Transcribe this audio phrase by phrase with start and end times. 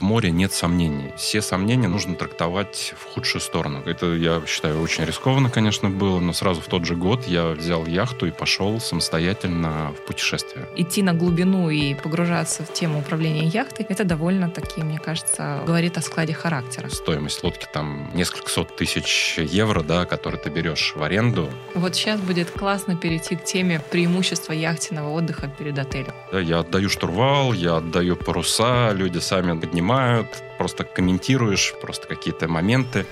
[0.00, 1.12] В море нет сомнений.
[1.16, 3.82] Все сомнения нужно трактовать в худшую сторону.
[3.84, 7.84] Это, я считаю, очень рискованно, конечно, было, но сразу в тот же год я взял
[7.84, 10.68] яхту и пошел самостоятельно в путешествие.
[10.76, 15.98] Идти на глубину и погружаться в тему управления яхтой, это довольно таки, мне кажется, говорит
[15.98, 16.88] о складе характера.
[16.90, 21.50] Стоимость лодки там несколько сот тысяч евро, да, которые ты берешь в аренду.
[21.74, 26.14] Вот сейчас будет классно перейти к теме преимущества яхтенного отдыха перед отелем.
[26.30, 32.46] Да, я отдаю штурвал, я отдаю паруса, люди сами поднимают понимают, просто комментируешь, просто какие-то
[32.46, 33.06] моменты.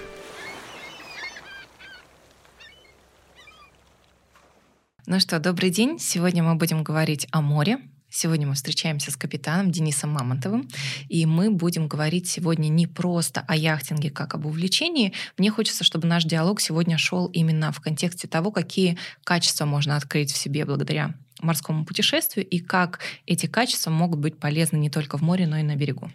[5.07, 5.99] Ну что, добрый день.
[5.99, 7.79] Сегодня мы будем говорить о море.
[8.11, 10.69] Сегодня мы встречаемся с капитаном Денисом Мамонтовым,
[11.09, 15.15] и мы будем говорить сегодня не просто о яхтинге как об увлечении.
[15.39, 20.31] Мне хочется, чтобы наш диалог сегодня шел именно в контексте того, какие качества можно открыть
[20.31, 25.23] в себе благодаря морскому путешествию и как эти качества могут быть полезны не только в
[25.23, 26.11] море, но и на берегу.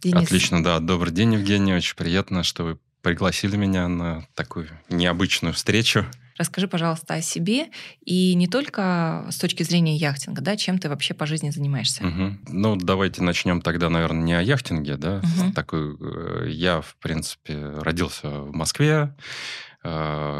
[0.00, 0.24] Денис.
[0.24, 0.78] Отлично, да.
[0.80, 1.74] Добрый день, Евгений.
[1.74, 6.06] Очень приятно, что вы пригласили меня на такую необычную встречу.
[6.38, 7.66] Расскажи, пожалуйста, о себе
[8.04, 12.06] и не только с точки зрения яхтинга, да, чем ты вообще по жизни занимаешься?
[12.06, 12.38] Угу.
[12.48, 15.16] Ну, давайте начнем тогда, наверное, не о яхтинге, да.
[15.16, 15.52] Угу.
[15.54, 19.16] Такой, э, я, в принципе, родился в Москве,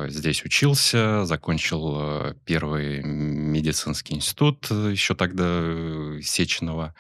[0.09, 5.63] здесь учился, закончил э, первый медицинский институт э, еще тогда
[6.21, 6.95] Сеченова.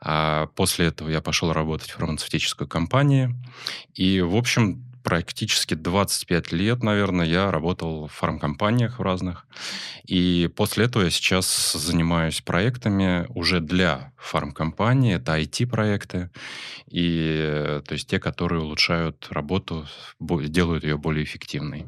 [0.00, 3.36] А после этого я пошел работать в фармацевтическую компанию.
[3.94, 9.46] И, в общем, практически 25 лет, наверное, я работал в фармкомпаниях в разных.
[10.04, 15.14] И после этого я сейчас занимаюсь проектами уже для фармкомпании.
[15.14, 16.30] Это IT-проекты.
[16.86, 19.86] И то есть те, которые улучшают работу,
[20.20, 21.86] делают ее более эффективной.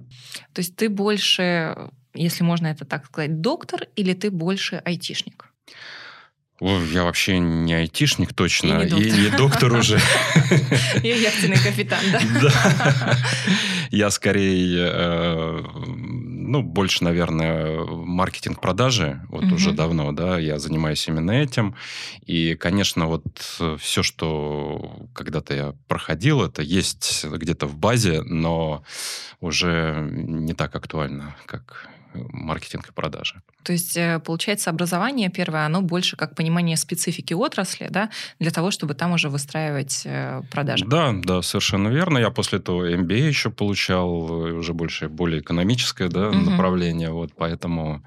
[0.53, 5.47] То есть ты больше, если можно это так сказать, доктор или ты больше айтишник?
[6.61, 9.99] Я вообще не айтишник точно, и не доктор, и не доктор уже.
[11.03, 12.21] Я яхтенный капитан, да?
[12.41, 13.17] Да.
[13.91, 21.75] Я скорее, э, ну, больше, наверное, маркетинг-продажи, вот уже давно, да, я занимаюсь именно этим.
[22.27, 23.25] И, конечно, вот
[23.81, 28.85] все, что когда-то я проходил, это есть где-то в базе, но
[29.41, 33.43] уже не так актуально, как маркетинг и продажи.
[33.63, 38.71] То есть, э, получается, образование первое, оно больше как понимание специфики отрасли, да, для того,
[38.71, 40.85] чтобы там уже выстраивать э, продажи.
[40.87, 42.19] Да, да, совершенно верно.
[42.19, 46.39] Я после этого MBA еще получал, э, уже больше, более экономическое да, угу.
[46.39, 48.03] направление, вот, поэтому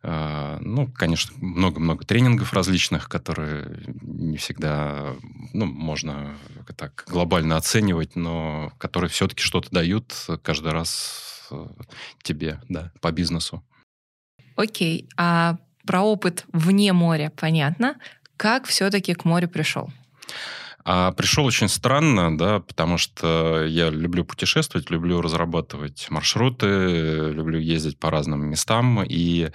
[0.00, 5.16] ну, конечно, много-много тренингов различных, которые не всегда,
[5.52, 6.36] ну, можно
[6.76, 11.27] так глобально оценивать, но которые все-таки что-то дают каждый раз
[12.22, 13.62] тебе, да, по бизнесу.
[14.56, 17.96] Окей, а про опыт вне моря понятно.
[18.36, 19.90] Как все-таки к морю пришел?
[20.84, 27.98] А пришел очень странно, да, потому что я люблю путешествовать, люблю разрабатывать маршруты, люблю ездить
[27.98, 29.50] по разным местам, и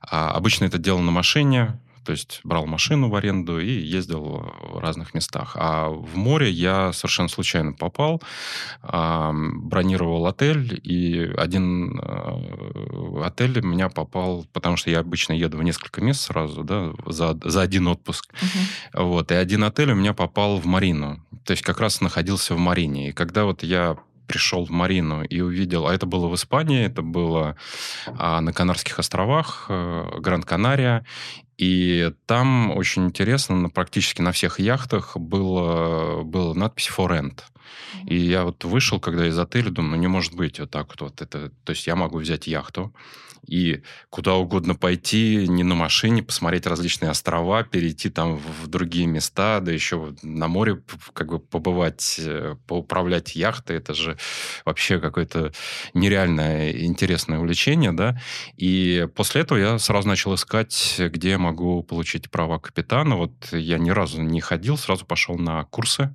[0.00, 4.78] а, обычно это делал на машине, то есть брал машину в аренду и ездил в
[4.78, 5.52] разных местах.
[5.54, 8.22] А в море я совершенно случайно попал,
[8.82, 16.00] бронировал отель, и один э, отель меня попал, потому что я обычно еду в несколько
[16.00, 18.32] мест сразу, да, за, за один отпуск.
[18.32, 19.04] Угу.
[19.04, 21.24] Вот, и один отель у меня попал в Марину.
[21.44, 23.10] То есть как раз находился в Марине.
[23.10, 23.96] И когда вот я
[24.30, 27.56] пришел в Марину и увидел, а это было в Испании, это было
[28.06, 31.04] а, на Канарских островах, а, Гранд-Канария,
[31.60, 37.40] и там очень интересно, на, практически на всех яхтах было, была надпись «For Rent».
[38.06, 41.02] И я вот вышел, когда из отеля, думаю, ну не может быть вот так вот.
[41.02, 42.94] вот это, то есть я могу взять яхту,
[43.46, 49.60] и куда угодно пойти, не на машине, посмотреть различные острова, перейти там в другие места,
[49.60, 54.16] да еще на море как бы побывать, э, поуправлять яхтой, это же
[54.64, 55.52] вообще какое-то
[55.94, 58.20] нереальное интересное увлечение, да.
[58.56, 63.16] И после этого я сразу начал искать, где я могу получить права капитана.
[63.16, 66.14] Вот я ни разу не ходил, сразу пошел на курсы.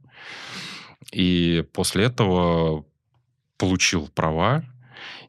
[1.12, 2.86] И после этого
[3.57, 4.63] получил права,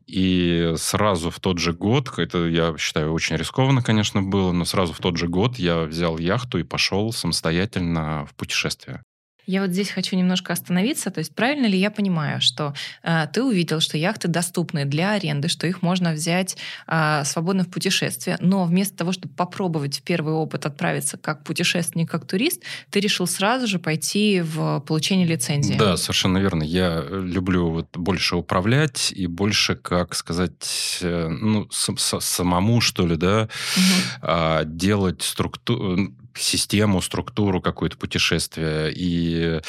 [0.06, 4.92] и сразу в тот же год, это, я считаю, очень рискованно, конечно, было, но сразу
[4.92, 9.02] в тот же год я взял яхту и пошел самостоятельно в путешествие.
[9.46, 11.10] Я вот здесь хочу немножко остановиться.
[11.10, 15.48] То есть правильно ли я понимаю, что э, ты увидел, что яхты доступны для аренды,
[15.48, 16.56] что их можно взять
[16.87, 22.10] э, свободно в путешествие, но вместо того, чтобы попробовать в первый опыт отправиться как путешественник,
[22.10, 25.75] как турист, ты решил сразу же пойти в получение лицензии?
[25.75, 26.64] Да, совершенно верно.
[26.64, 33.49] Я люблю вот больше управлять и больше, как сказать, э, ну, самому, что ли, да,
[33.76, 34.64] угу.
[34.64, 38.88] делать структуру систему, структуру какое-то путешествия.
[38.88, 39.60] И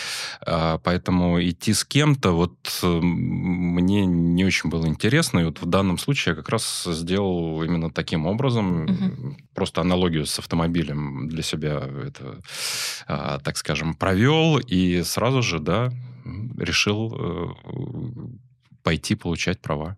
[0.46, 5.40] а, поэтому идти с кем-то вот мне не очень было интересно.
[5.40, 8.86] И вот в данном случае я как раз сделал именно таким образом.
[8.86, 9.38] Угу.
[9.54, 12.40] Просто аналогию с автомобилем для себя это,
[13.08, 14.58] а, так скажем, провел.
[14.58, 15.92] И сразу же, да,
[16.58, 17.48] решил э,
[18.88, 19.98] пойти получать права.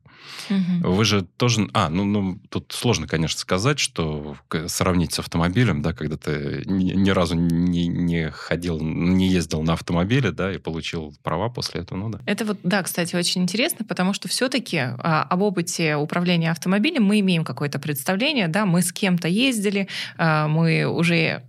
[0.50, 0.94] Угу.
[0.94, 1.69] Вы же тоже...
[1.75, 6.94] А, ну, ну, тут сложно, конечно, сказать, что сравнить с автомобилем, да, когда ты ни,
[6.94, 12.00] ни разу не, не ходил, не ездил на автомобиле, да, и получил права после этого,
[12.00, 12.19] ну да.
[12.25, 17.19] Это вот, да, кстати, очень интересно, потому что все-таки а, об опыте управления автомобилем мы
[17.19, 19.88] имеем какое-то представление, да, мы с кем-то ездили,
[20.18, 21.44] а, мы уже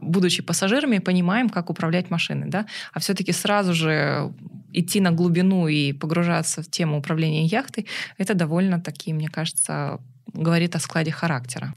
[0.00, 4.32] будучи пассажирами, понимаем, как управлять машиной, да, а все-таки сразу же
[4.72, 7.86] идти на глубину и погружаться в тему управления яхтой,
[8.18, 10.00] это довольно таки, мне кажется,
[10.32, 11.74] говорит о складе характера.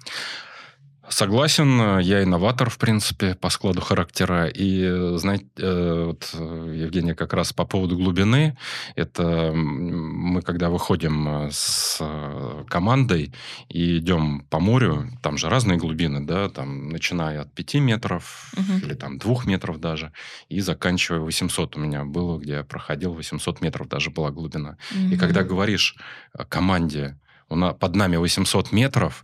[1.14, 4.48] Согласен, я инноватор, в принципе, по складу характера.
[4.48, 8.58] И, знаете, э, вот, Евгения, как раз по поводу глубины,
[8.96, 12.02] это мы, когда выходим с
[12.68, 13.32] командой
[13.70, 18.84] и идем по морю, там же разные глубины, да, там, начиная от 5 метров угу.
[18.84, 20.12] или там 2 метров даже,
[20.50, 24.78] и заканчивая 800 у меня было, где я проходил 800 метров даже была глубина.
[24.90, 25.14] Угу.
[25.14, 25.96] И когда говоришь
[26.50, 27.20] команде,
[27.80, 29.24] под нами 800 метров,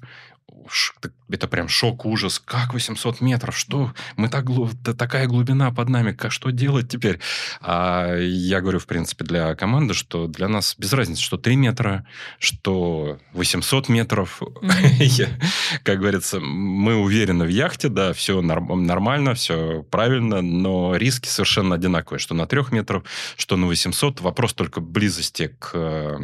[1.32, 2.42] это прям шок, ужас.
[2.44, 3.58] Как 800 метров?
[3.58, 3.94] Что?
[4.16, 4.72] Мы так глуб...
[4.98, 6.12] такая глубина под нами.
[6.12, 7.20] Как, что делать теперь?
[7.62, 12.06] А я говорю, в принципе, для команды, что для нас без разницы, что 3 метра,
[12.40, 14.42] что 800 метров.
[15.84, 22.20] Как говорится, мы уверены в яхте, да, все нормально, все правильно, но риски совершенно одинаковые.
[22.20, 23.04] Что на 3 метров,
[23.38, 24.22] что на 800.
[24.22, 26.18] Вопрос только близости к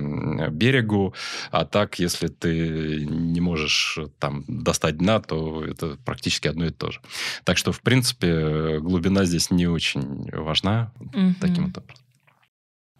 [0.49, 1.13] берегу.
[1.51, 6.91] А так, если ты не можешь там достать дна, то это практически одно и то
[6.91, 6.99] же.
[7.43, 11.35] Так что, в принципе, глубина здесь не очень важна угу.
[11.39, 12.03] таким вот образом.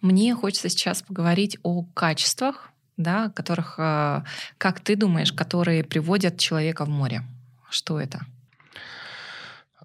[0.01, 4.23] Мне хочется сейчас поговорить о качествах, да, которых, э,
[4.59, 7.23] как ты думаешь, которые приводят человека в море.
[7.71, 8.25] Что это?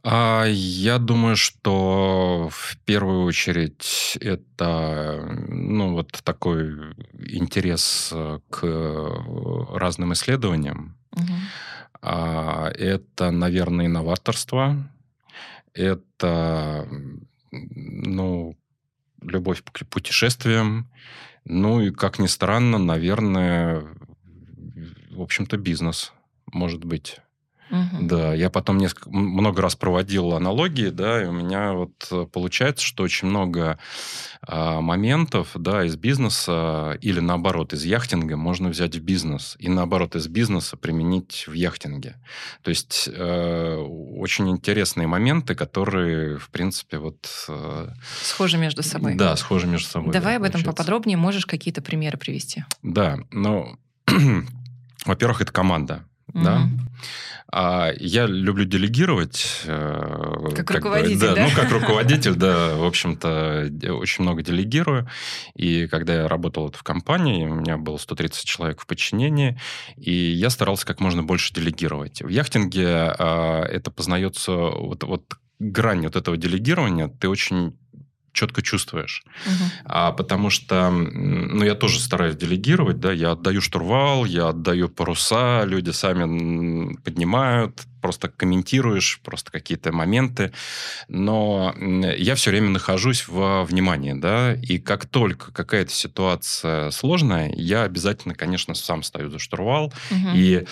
[0.02, 8.12] А, я думаю, что в первую очередь это ну, вот такой интерес
[8.50, 8.62] к
[9.72, 11.32] разным исследованиям, Угу.
[12.02, 14.90] А, это, наверное, инноваторство.
[15.74, 16.88] Это,
[17.50, 18.56] ну,
[19.22, 20.90] любовь к путешествиям.
[21.44, 23.86] Ну и, как ни странно, наверное,
[25.10, 26.12] в общем-то, бизнес,
[26.52, 27.18] может быть.
[27.70, 28.06] Угу.
[28.06, 32.84] Да, я потом несколько, много раз проводил аналогии, да, и у меня вот э, получается,
[32.84, 33.78] что очень много
[34.42, 40.16] а, моментов, да, из бизнеса или наоборот из яхтинга можно взять в бизнес и наоборот
[40.16, 42.16] из бизнеса применить в яхтинге.
[42.62, 47.28] То есть э, очень интересные моменты, которые, в принципе, вот...
[47.48, 47.88] Э,
[48.22, 49.14] схожи между собой.
[49.14, 50.12] Да, схожи между собой.
[50.12, 50.72] Давай да, об этом получается.
[50.72, 51.18] поподробнее.
[51.18, 52.64] Можешь какие-то примеры привести?
[52.82, 53.78] Да, ну,
[55.04, 56.44] во-первых, это команда, угу.
[56.44, 56.68] да.
[57.52, 59.62] А я люблю делегировать.
[59.64, 61.48] Э, как, как руководитель, да, да?
[61.48, 65.08] Ну, как руководитель, да, в общем-то, очень много делегирую.
[65.56, 69.58] И когда я работал в компании, у меня было 130 человек в подчинении,
[69.96, 72.22] и я старался как можно больше делегировать.
[72.22, 75.24] В яхтинге а, это познается вот, вот
[75.58, 77.76] грань вот этого делегирования, ты очень
[78.32, 79.22] четко чувствуешь.
[79.46, 79.70] Угу.
[79.84, 85.64] А, потому что, ну, я тоже стараюсь делегировать, да, я отдаю штурвал, я отдаю паруса,
[85.64, 90.52] люди сами поднимают, просто комментируешь просто какие-то моменты,
[91.08, 97.82] но я все время нахожусь во внимании, да, и как только какая-то ситуация сложная, я
[97.82, 100.28] обязательно, конечно, сам стою за штурвал угу.
[100.34, 100.64] и,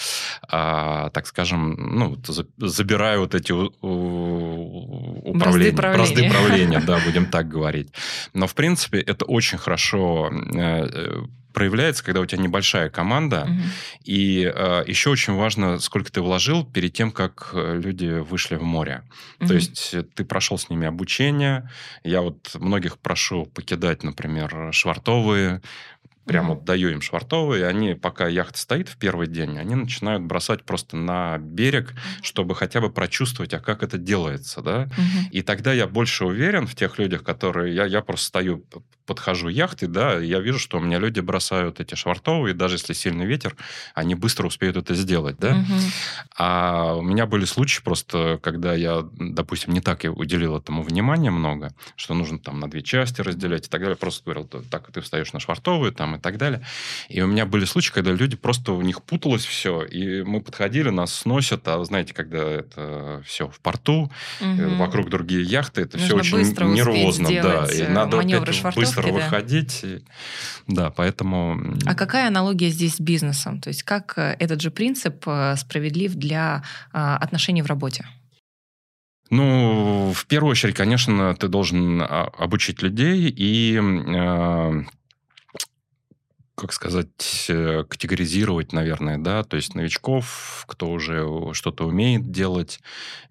[0.48, 2.18] а, так скажем, ну,
[2.58, 7.88] забираю вот эти управления, бразды правления, да, будем так говорить.
[8.34, 11.24] Но, в принципе, это очень хорошо э,
[11.58, 13.42] проявляется, когда у тебя небольшая команда.
[13.42, 13.60] Угу.
[14.04, 18.62] И э, еще очень важно, сколько ты вложил перед тем, как э, люди вышли в
[18.62, 19.02] море.
[19.40, 19.48] Угу.
[19.48, 21.68] То есть э, ты прошел с ними обучение.
[22.04, 25.60] Я вот многих прошу покидать, например, швартовые
[26.28, 26.64] Прямо mm-hmm.
[26.64, 31.38] даю им швартовые, они, пока яхта стоит в первый день, они начинают бросать просто на
[31.38, 34.84] берег, чтобы хотя бы прочувствовать, а как это делается, да.
[34.84, 35.30] Mm-hmm.
[35.30, 37.74] И тогда я больше уверен в тех людях, которые...
[37.74, 38.62] Я, я просто стою
[39.08, 43.24] подхожу яхты, да, я вижу, что у меня люди бросают эти швартовые, даже если сильный
[43.24, 43.56] ветер,
[43.94, 45.52] они быстро успеют это сделать, да.
[45.52, 45.80] Угу.
[46.36, 51.30] А у меня были случаи просто, когда я, допустим, не так и уделил этому внимания
[51.30, 53.96] много, что нужно там на две части разделять и так далее.
[53.96, 56.62] Просто говорил, так, ты встаешь на швартовую там и так далее.
[57.08, 60.90] И у меня были случаи, когда люди просто у них путалось все, и мы подходили,
[60.90, 64.74] нас сносят, а знаете, когда это все в порту, угу.
[64.76, 69.12] вокруг другие яхты, это Нужно все очень нервозно, да, и э, надо опять быстро да.
[69.12, 70.02] выходить, и,
[70.66, 71.76] да, поэтому.
[71.86, 73.60] А какая аналогия здесь с бизнесом?
[73.60, 75.24] То есть как э, этот же принцип
[75.56, 76.62] справедлив для
[76.92, 78.04] отношений в работе?
[79.30, 83.78] Ну, в первую очередь, конечно, ты должен а, обучить людей и
[86.58, 92.80] как сказать, э, категоризировать, наверное, да, то есть новичков, кто уже что-то умеет делать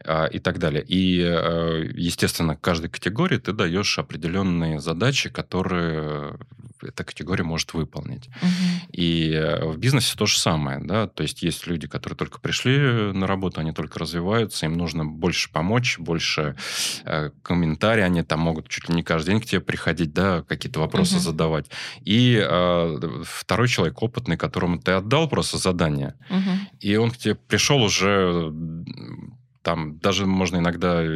[0.03, 0.83] а, и так далее.
[0.87, 6.37] И, э, естественно, каждой категории ты даешь определенные задачи, которые
[6.81, 8.27] эта категория может выполнить.
[8.27, 8.91] Угу.
[8.91, 12.77] И э, в бизнесе то же самое, да, то есть есть люди, которые только пришли
[13.13, 16.55] на работу, они только развиваются, им нужно больше помочь, больше
[17.05, 20.79] э, комментарий, они там могут чуть ли не каждый день к тебе приходить, да, какие-то
[20.79, 21.23] вопросы угу.
[21.23, 21.69] задавать.
[22.01, 26.49] И э, второй человек опытный, которому ты отдал просто задание, угу.
[26.79, 28.53] и он к тебе пришел уже
[29.67, 31.07] там даже можно иногда э,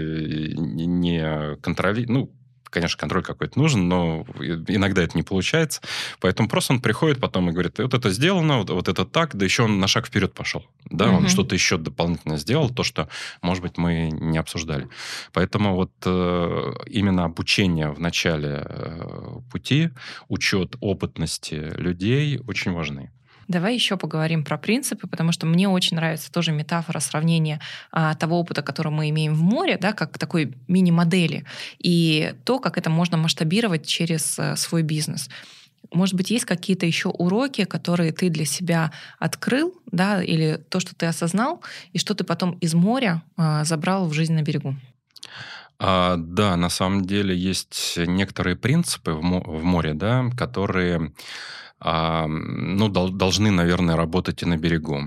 [0.56, 2.32] не контролировать, ну,
[2.72, 4.25] конечно, контроль какой-то нужен, но
[4.68, 5.82] иногда это не получается.
[6.20, 9.46] Поэтому просто он приходит потом и говорит, вот это сделано, вот, вот это так, да
[9.46, 10.66] еще он на шаг вперед пошел.
[10.90, 11.18] Да, угу.
[11.18, 13.10] он что-то еще дополнительно сделал, то, что,
[13.42, 14.88] может быть, мы не обсуждали.
[15.34, 19.90] Поэтому вот э, именно обучение в начале э, пути,
[20.30, 23.12] учет опытности людей очень важны.
[23.51, 27.60] Давай еще поговорим про принципы, потому что мне очень нравится тоже метафора сравнения
[27.91, 31.43] а, того опыта, который мы имеем в море, да, как такой мини-модели,
[31.77, 35.29] и то, как это можно масштабировать через а, свой бизнес.
[35.91, 40.96] Может быть, есть какие-то еще уроки, которые ты для себя открыл, да, или то, что
[40.96, 44.77] ты осознал, и что ты потом из моря а, забрал в жизнь на берегу?
[45.77, 51.12] А, да, на самом деле есть некоторые принципы в, мо- в море, да, которые
[51.84, 55.02] а, ну, должны, наверное, работать и на берегу.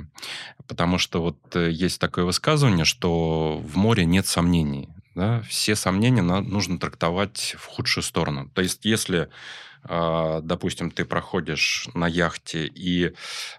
[0.67, 4.89] Потому что вот э, есть такое высказывание, что в море нет сомнений.
[5.15, 5.43] Да?
[5.43, 8.51] Все сомнения нужно трактовать в худшую сторону.
[8.53, 9.29] То есть, если
[9.87, 13.13] а, допустим, ты проходишь на яхте, и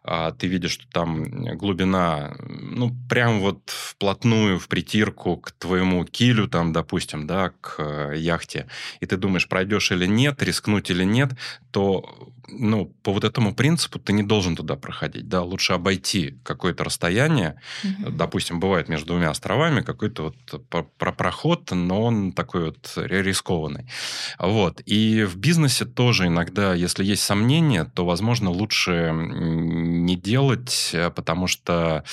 [0.04, 1.24] а, ты видишь, что там
[1.56, 8.14] глубина, ну, прям вот вплотную, в притирку к твоему килю, там, допустим, да, к э,
[8.18, 8.68] яхте,
[9.02, 11.34] и ты думаешь, пройдешь или нет, рискнуть или нет,
[11.72, 16.84] то ну, по вот этому принципу ты не должен туда проходить, да, лучше обойти какое-то
[16.84, 18.12] расстояние, угу.
[18.12, 23.88] допустим, бывает между двумя островами какой-то вот про проход, но он такой вот рискованный,
[24.40, 31.10] вот, и в бизнесе тоже иногда, если есть сомнения, то, возможно, лучше не делать, э,
[31.10, 32.04] потому что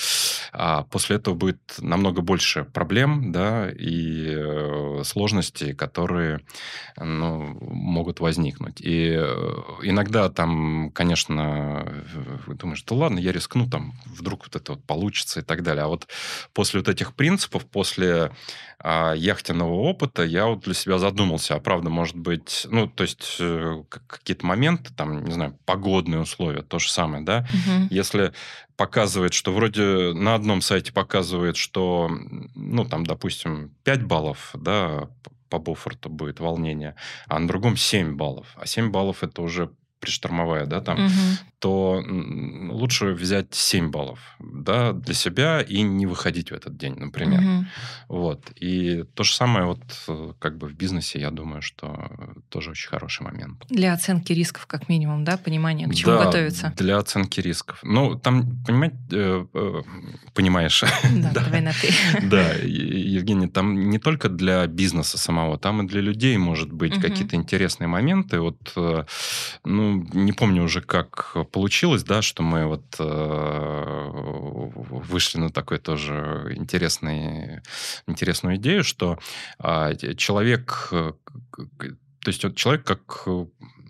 [0.51, 6.41] а, после этого будет намного больше проблем, да, и э, сложностей, которые
[6.97, 8.79] ну, могут возникнуть.
[8.81, 9.61] И э,
[10.23, 12.03] иногда там, конечно,
[12.47, 15.83] думаешь, да ладно, я рискну, там вдруг вот это вот получится и так далее.
[15.83, 16.07] А вот
[16.53, 18.31] после вот этих принципов, после
[18.79, 23.37] а, яхтенного опыта я вот для себя задумался, а правда, может быть, ну, то есть
[23.39, 27.87] э, какие-то моменты, там, не знаю, погодные условия, то же самое, да, угу.
[27.89, 28.33] если
[28.75, 32.09] показывает, что вроде на одном сайте показывает, что,
[32.55, 35.09] ну, там, допустим, 5 баллов, да,
[35.53, 36.95] по Бофорту будет волнение,
[37.27, 38.47] а на другом 7 баллов.
[38.55, 39.69] А 7 баллов это уже
[40.03, 41.11] приштормовая, да, там, угу.
[41.59, 42.03] то
[42.69, 47.39] лучше взять 7 баллов, да, для себя и не выходить в этот день, например.
[47.39, 47.65] Угу.
[48.09, 48.51] Вот.
[48.59, 49.79] И то же самое вот
[50.09, 52.11] э, как бы в бизнесе, я думаю, что
[52.49, 53.63] тоже очень хороший момент.
[53.69, 56.73] Для оценки рисков, как минимум, да, понимание, к чему да, готовиться.
[56.75, 57.79] для оценки рисков.
[57.83, 59.81] Ну, там, понимать, э, э,
[60.33, 60.83] понимаешь.
[61.13, 61.93] Да, давай на ты.
[62.27, 62.57] Да,
[63.13, 67.87] Евгений, там не только для бизнеса самого, там и для людей, может быть, какие-то интересные
[67.87, 68.39] моменты.
[68.39, 68.73] Вот,
[69.63, 74.09] ну, не помню уже, как получилось, да, что мы вот э,
[75.09, 77.61] вышли на такой тоже интересный,
[78.07, 79.19] интересную идею, что
[79.59, 83.27] э, человек, то есть вот человек как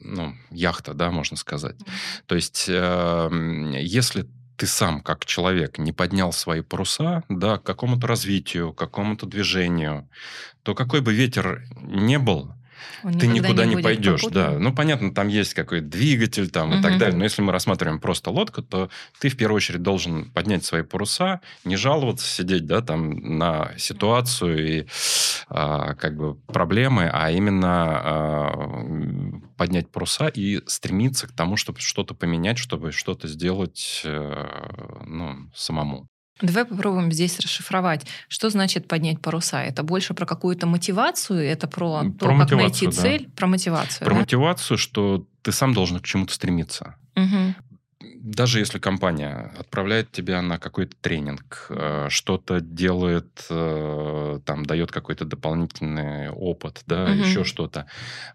[0.03, 1.77] ну, яхта, да, можно сказать.
[2.27, 8.07] То есть, э, если ты сам, как человек, не поднял свои паруса да, к какому-то
[8.07, 10.09] развитию, к какому-то движению,
[10.63, 12.53] то какой бы ветер не был,
[13.03, 14.53] он ты никуда не, не пойдешь, попутным.
[14.53, 14.59] да.
[14.59, 16.79] Ну, понятно, там есть какой-то двигатель там угу.
[16.79, 17.17] и так далее.
[17.17, 21.41] Но если мы рассматриваем просто лодку, то ты в первую очередь должен поднять свои паруса,
[21.65, 24.87] не жаловаться, сидеть, да, там на ситуацию и
[25.49, 32.13] а, как бы проблемы, а именно а, поднять паруса и стремиться к тому, чтобы что-то
[32.13, 36.07] поменять, чтобы что-то сделать э, ну, самому.
[36.41, 38.05] Давай попробуем здесь расшифровать.
[38.27, 39.63] Что значит поднять паруса?
[39.63, 41.39] Это больше про какую-то мотивацию?
[41.39, 42.91] Это про, про то, как найти да.
[42.91, 43.29] цель?
[43.35, 44.19] Про мотивацию, Про да?
[44.21, 46.95] мотивацию, что ты сам должен к чему-то стремиться.
[47.15, 47.55] Угу
[48.23, 55.25] даже если компания отправляет тебя на какой-то тренинг, э, что-то делает, э, там, дает какой-то
[55.25, 57.11] дополнительный опыт, да, угу.
[57.11, 57.85] еще что-то,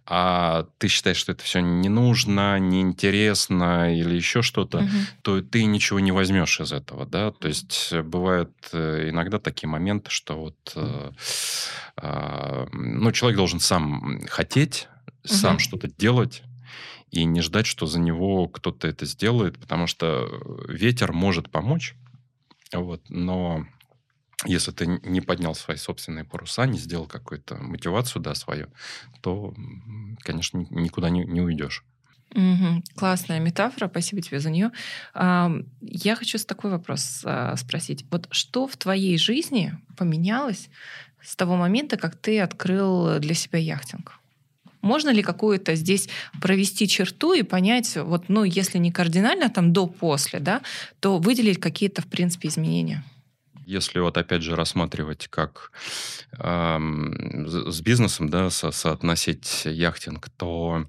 [0.04, 4.88] а ты считаешь, что это все не нужно, неинтересно или еще что-то, угу.
[5.22, 10.10] то ты ничего не возьмешь из этого, да, то есть бывают э, иногда такие моменты,
[10.10, 10.76] что вот,
[11.96, 14.86] а, ну, человек должен сам хотеть,
[15.24, 15.60] сам угу.
[15.60, 16.42] что-то делать,
[17.10, 21.94] и не ждать, что за него кто-то это сделает, потому что э, ветер может помочь,
[22.72, 23.66] вот, но
[24.44, 28.68] если ты не поднял свои собственные паруса, не сделал какую-то мотивацию, да, свою,
[29.20, 29.54] то,
[30.20, 31.84] конечно, никуда не, не уйдешь.
[32.34, 32.82] Угу.
[32.94, 34.70] Классная метафора, спасибо тебе за нее.
[35.14, 38.04] Я хочу такой вопрос а, спросить.
[38.10, 40.68] Вот что в твоей жизни поменялось
[41.22, 44.17] с того момента, как ты открыл для себя яхтинг?
[44.88, 46.08] Можно ли какую-то здесь
[46.40, 50.62] провести черту и понять, вот, ну, если не кардинально там до-после, да,
[51.00, 53.04] то выделить какие-то, в принципе, изменения?
[53.68, 55.72] Если вот опять же рассматривать как
[56.38, 60.86] э, с бизнесом, да, со соотносить яхтинг, то,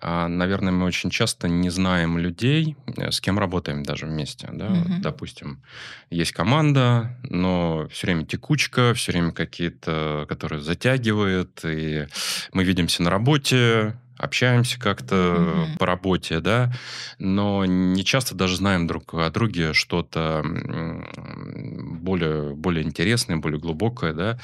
[0.00, 4.68] э, наверное, мы очень часто не знаем людей, э, с кем работаем даже вместе, да.
[4.68, 4.74] Угу.
[4.74, 5.62] Вот, допустим,
[6.08, 12.06] есть команда, но все время текучка, все время какие-то, которые затягивают, и
[12.54, 15.78] мы видимся на работе, общаемся как-то mm-hmm.
[15.78, 16.72] по работе, да,
[17.18, 24.38] но не часто даже знаем друг о друге что-то более, более интересное, более глубокое, да,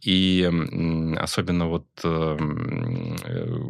[0.00, 0.48] и
[1.18, 3.60] особенно вот эм, э,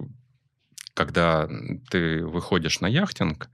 [0.94, 1.48] когда
[1.90, 3.48] ты выходишь на яхтинг,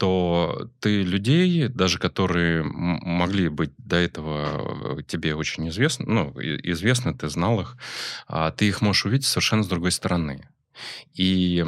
[0.00, 7.28] то ты людей, даже которые могли быть до этого тебе очень известны, ну, известны, ты
[7.28, 7.76] знал их,
[8.26, 10.48] а ты их можешь увидеть совершенно с другой стороны.
[11.14, 11.62] И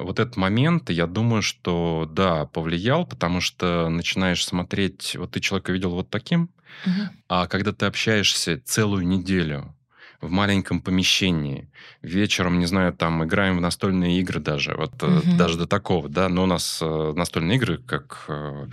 [0.00, 5.72] вот этот момент, я думаю, что да, повлиял, потому что начинаешь смотреть, вот ты человека
[5.72, 6.50] видел вот таким,
[6.86, 7.02] угу.
[7.28, 9.74] а когда ты общаешься целую неделю
[10.22, 11.68] в маленьком помещении.
[12.00, 15.20] Вечером, не знаю, там играем в настольные игры даже, вот угу.
[15.36, 18.66] даже до такого, да, но у нас э, настольные игры, как, э,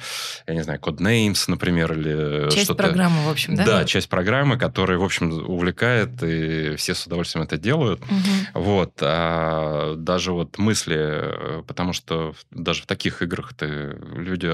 [0.47, 2.83] я не знаю, Codenames, например, или часть что-то.
[2.83, 3.65] программы, в общем, да?
[3.65, 8.01] Да, часть программы, которая, в общем, увлекает, и все с удовольствием это делают.
[8.03, 8.61] Угу.
[8.61, 14.47] Вот, а даже вот мысли, потому что даже в таких играх ты люди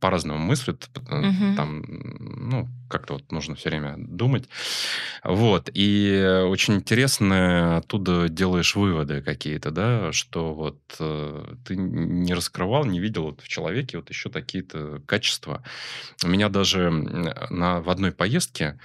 [0.00, 1.56] по-разному мыслят, угу.
[1.56, 4.48] там, ну, как-то вот нужно все время думать.
[5.24, 12.84] Вот, и очень интересно оттуда делаешь выводы какие-то, да, что вот э, ты не раскрывал,
[12.84, 15.62] не видел вот в человеке вот еще какие-то качества.
[16.24, 18.78] У меня даже на, в одной поездке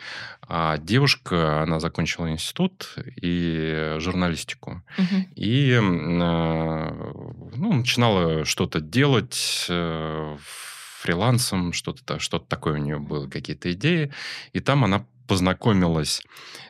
[0.47, 4.84] а девушка, она закончила институт и журналистику.
[4.97, 5.26] Угу.
[5.36, 10.73] И э, ну, начинала что-то делать э, в
[11.04, 14.12] фрилансом, что-то что такое у нее было, какие-то идеи.
[14.54, 16.24] И там она познакомилась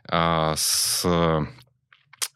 [0.05, 1.05] а, с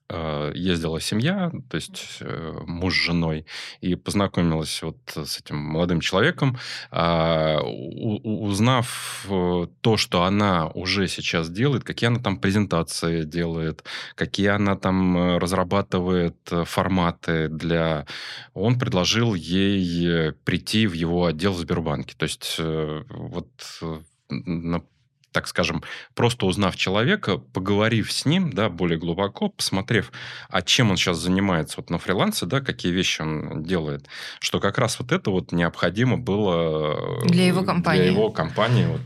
[0.09, 3.45] ездила семья, то есть э, муж с женой,
[3.81, 6.57] и познакомилась вот с этим молодым человеком,
[6.91, 13.83] а, узнав э, то, что она уже сейчас делает, какие она там презентации делает,
[14.15, 18.05] какие она там разрабатывает форматы для...
[18.53, 22.15] Он предложил ей прийти в его отдел в Сбербанке.
[22.17, 23.49] То есть вот
[24.29, 24.81] на
[25.37, 25.83] так скажем,
[26.15, 30.11] просто узнав человека, поговорив с ним, да, более глубоко, посмотрев,
[30.49, 34.07] а чем он сейчас занимается вот на фрилансе, да, какие вещи он делает,
[34.39, 38.01] что как раз вот это вот необходимо было для его компании.
[38.01, 39.01] Для его компании вот,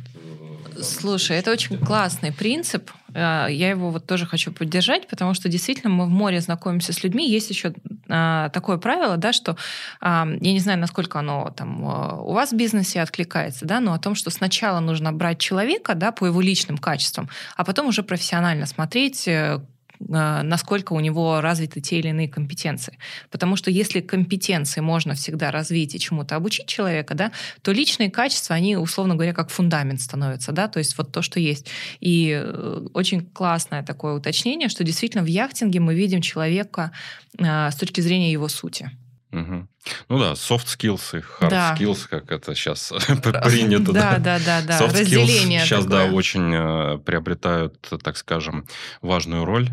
[0.81, 2.91] Слушай, это очень классный принцип.
[3.13, 7.03] Э, я его вот тоже хочу поддержать, потому что действительно мы в море знакомимся с
[7.03, 7.29] людьми.
[7.29, 7.73] Есть еще
[8.09, 9.55] а, такое правило, да, что
[10.01, 14.15] я не знаю, насколько оно там у вас в бизнесе откликается, да, но о том,
[14.15, 19.27] что сначала нужно брать человека, да, по его личным качествам, а потом уже профессионально смотреть,
[19.27, 19.61] э, а,
[20.07, 22.97] насколько у него развиты те или иные компетенции.
[23.29, 28.55] Потому что если компетенции можно всегда развить и чему-то обучить человека, да, то личные качества,
[28.55, 31.67] они, условно говоря, как фундамент становятся, да, то есть вот то, что есть.
[31.99, 36.91] И э, очень классное такое уточнение, что действительно в яхтинге мы видим человека
[37.39, 38.91] а, с точки зрения его сути.
[39.31, 39.67] Угу.
[40.09, 41.75] Ну да, soft skills и hard Да.
[41.77, 43.93] skills, как это сейчас принято.
[43.93, 44.79] Да, да, да, да.
[44.79, 48.67] Soft skills сейчас, да, очень э, приобретают, так скажем,
[49.01, 49.69] важную роль.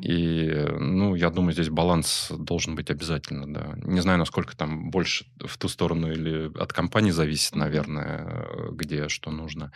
[0.00, 3.74] И, э, ну, я думаю, здесь баланс должен быть обязательно, да.
[3.82, 9.30] Не знаю, насколько там больше в ту сторону или от компании зависит, наверное, где что
[9.30, 9.72] нужно.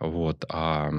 [0.00, 0.44] Вот.
[0.48, 0.90] А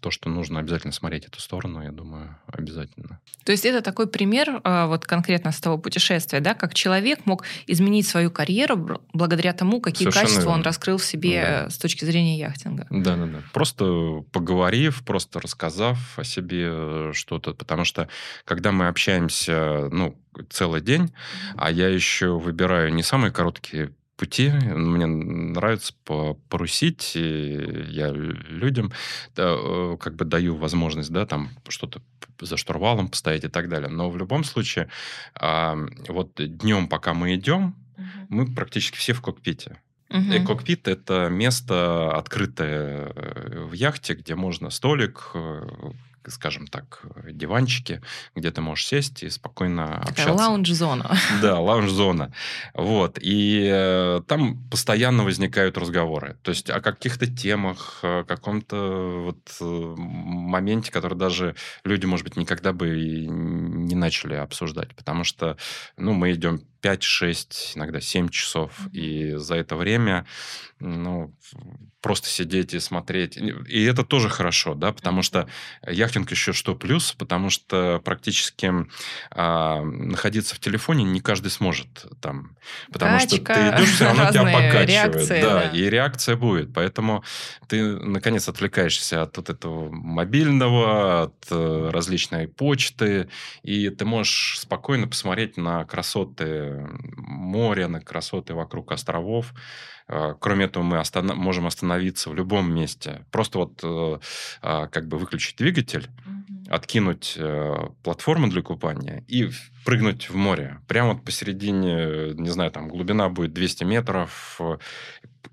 [0.00, 3.20] то, что нужно обязательно смотреть эту сторону, я думаю, обязательно.
[3.44, 7.44] То есть это такой пример а, вот конкретно с того путешествия, да, как человек мог
[7.66, 10.64] изменить свою карьеру благодаря тому, какие Совершенно качества он верно.
[10.64, 11.66] раскрыл в себе Да.
[11.66, 12.86] э, с точки зрения яхтинга.
[12.90, 13.42] Да, да, да.
[13.52, 16.68] Просто поговорив, просто рассказав о себе
[17.12, 17.54] что-то.
[17.54, 18.08] Потому что,
[18.44, 20.16] когда мы общаемся, ну,
[20.48, 21.12] целый день,
[21.56, 24.50] а я еще выбираю не самые короткие пути.
[24.50, 28.92] Мне нравится по- порусить, и я людям
[29.34, 32.02] да, э, как бы даю возможность, да, там что-то
[32.38, 33.88] за штурвалом постоять и так далее.
[33.88, 34.88] Но в любом случае,
[35.34, 35.76] а,
[36.08, 37.74] вот днем, пока мы идем,
[38.28, 39.80] мы практически все в кокпите.
[40.10, 40.32] Мгм.
[40.32, 45.62] И кокпит это место открытое э, в яхте, где можно столик, э,
[46.28, 48.00] скажем так, э, диванчики,
[48.34, 50.32] где ты можешь сесть и спокойно Такая общаться.
[50.32, 51.16] лаунж-зона.
[51.42, 52.32] Да, лаунж-зона.
[52.74, 53.18] Вот.
[53.20, 56.36] И э, там постоянно возникают разговоры.
[56.42, 61.54] То есть о каких-то темах, о каком-то вот э, моменте, который даже
[61.84, 64.94] люди, может быть, никогда бы и не начали обсуждать.
[64.94, 65.56] Потому что,
[65.96, 68.72] ну, мы идем 5-6, иногда 7 часов.
[68.92, 70.26] И за это время,
[70.78, 71.34] ну,
[72.00, 73.36] просто сидеть и смотреть.
[73.36, 75.48] И это тоже хорошо, да, потому что
[75.86, 78.72] яхтинг еще что плюс, потому что практически
[79.30, 82.56] а, находиться в телефоне не каждый сможет там,
[82.92, 85.68] потому что ты Качка, идешь, все равно тебя покачивает, реакции, да, да.
[85.70, 87.22] и реакция будет, поэтому
[87.68, 93.28] ты наконец отвлекаешься от вот этого мобильного, от э, различной почты,
[93.62, 96.69] и ты можешь спокойно посмотреть на красоты
[97.16, 99.54] моря, на красоты вокруг островов.
[100.08, 103.24] Э, Кроме этого, мы остана- можем остановиться в любом месте.
[103.30, 104.18] Просто вот э,
[104.62, 106.08] а, как бы выключить двигатель,
[106.68, 109.50] откинуть э, платформу для купания и
[109.84, 110.80] прыгнуть в море.
[110.86, 114.60] Прямо вот посередине, не знаю, там глубина будет 200 метров,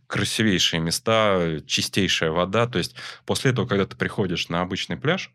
[0.08, 2.68] красивейшие места, чистейшая вода.
[2.68, 5.32] То есть после этого, когда ты приходишь на обычный пляж,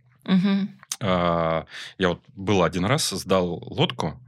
[1.01, 1.67] а,
[1.99, 4.21] я вот был один раз, сдал лодку,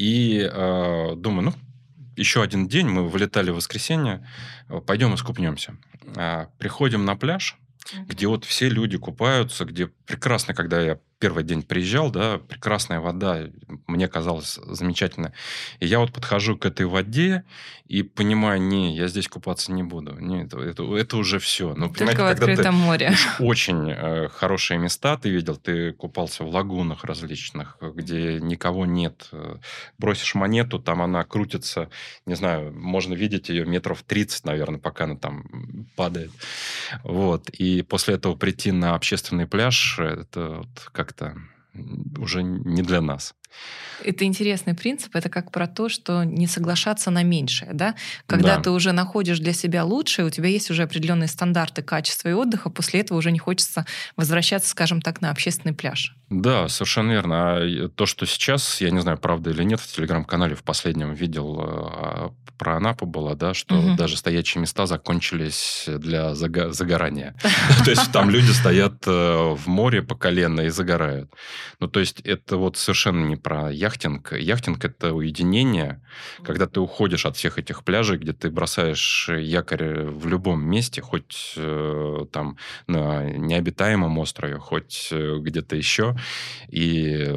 [0.00, 1.54] и а, думаю, ну,
[2.16, 4.26] еще один день, мы вылетали в воскресенье,
[4.70, 5.76] э, пойдем искупнемся.
[6.16, 7.58] А, Приходим на пляж,
[8.06, 13.48] где вот все люди купаются, где прекрасно, когда я первый день приезжал, да, прекрасная вода,
[13.86, 15.32] мне казалось замечательно.
[15.78, 17.44] И я вот подхожу к этой воде
[17.86, 20.18] и понимаю, не, я здесь купаться не буду.
[20.18, 21.74] Не, это, это, это уже все.
[21.74, 23.12] Ну, Только в открытом море.
[23.38, 25.56] очень э, хорошие места ты видел.
[25.56, 29.28] Ты купался в лагунах различных, где никого нет.
[29.98, 31.90] Бросишь монету, там она крутится,
[32.26, 35.44] не знаю, можно видеть ее метров 30, наверное, пока она там
[35.96, 36.30] падает.
[37.04, 37.50] Вот.
[37.50, 41.36] И после этого прийти на общественный пляж, это вот как-то
[42.18, 43.34] уже не для нас.
[44.04, 45.14] Это интересный принцип.
[45.14, 47.72] Это как про то, что не соглашаться на меньшее.
[47.74, 47.94] Да?
[48.26, 48.62] Когда Да.
[48.62, 52.70] ты уже находишь для себя лучшее, у тебя есть уже определенные стандарты качества и отдыха,
[52.70, 56.16] после этого уже не хочется возвращаться, скажем так, на общественный пляж.
[56.28, 57.56] Да, совершенно верно.
[57.56, 61.60] А то, что сейчас, я не знаю, правда или нет, в телеграм-канале в последнем видел
[61.62, 63.96] э, про Анапу было, да, что Мгм.
[63.96, 67.34] даже стоячие места закончились для зага- загорания.
[67.84, 69.10] То есть там люди стоят э,
[69.56, 71.30] в море по колено и загорают.
[71.80, 74.32] Ну, то есть это вот совершенно не про яхтинг.
[74.32, 76.02] Яхтинг– это уединение,
[76.44, 81.54] когда ты уходишь от всех этих пляжей, где ты бросаешь якорь в любом месте, хоть
[81.56, 86.14] э, там на необитаемом острове, хоть э, где-то еще,
[86.68, 87.34] и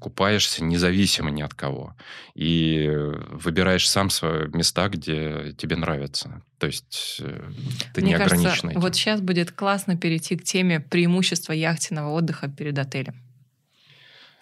[0.00, 1.94] купаешься независимо ни от кого.
[2.34, 2.88] И
[3.44, 6.42] выбираешь сам свои места, где тебе нравится.
[6.58, 7.50] То есть э,
[7.92, 8.80] ты Мне не кажется, ограничен этим.
[8.80, 13.14] вот сейчас будет классно перейти к теме преимущества яхтенного отдыха перед отелем.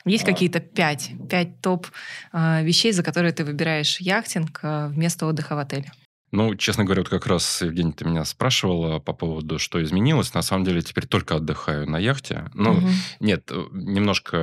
[0.05, 0.27] Есть А.
[0.27, 1.87] какие-то пять, пять топ
[2.33, 5.93] э, вещей, за которые ты выбираешь яхтинг э, вместо отдыха в отеле?
[6.35, 10.33] Ну, честно говоря, вот как раз, Евгений, ты меня спрашивала по поводу, что изменилось.
[10.33, 12.51] На самом деле, теперь только отдыхаю на яхте.
[12.55, 12.91] Ну, Мгм.
[13.21, 14.37] Нет, немножко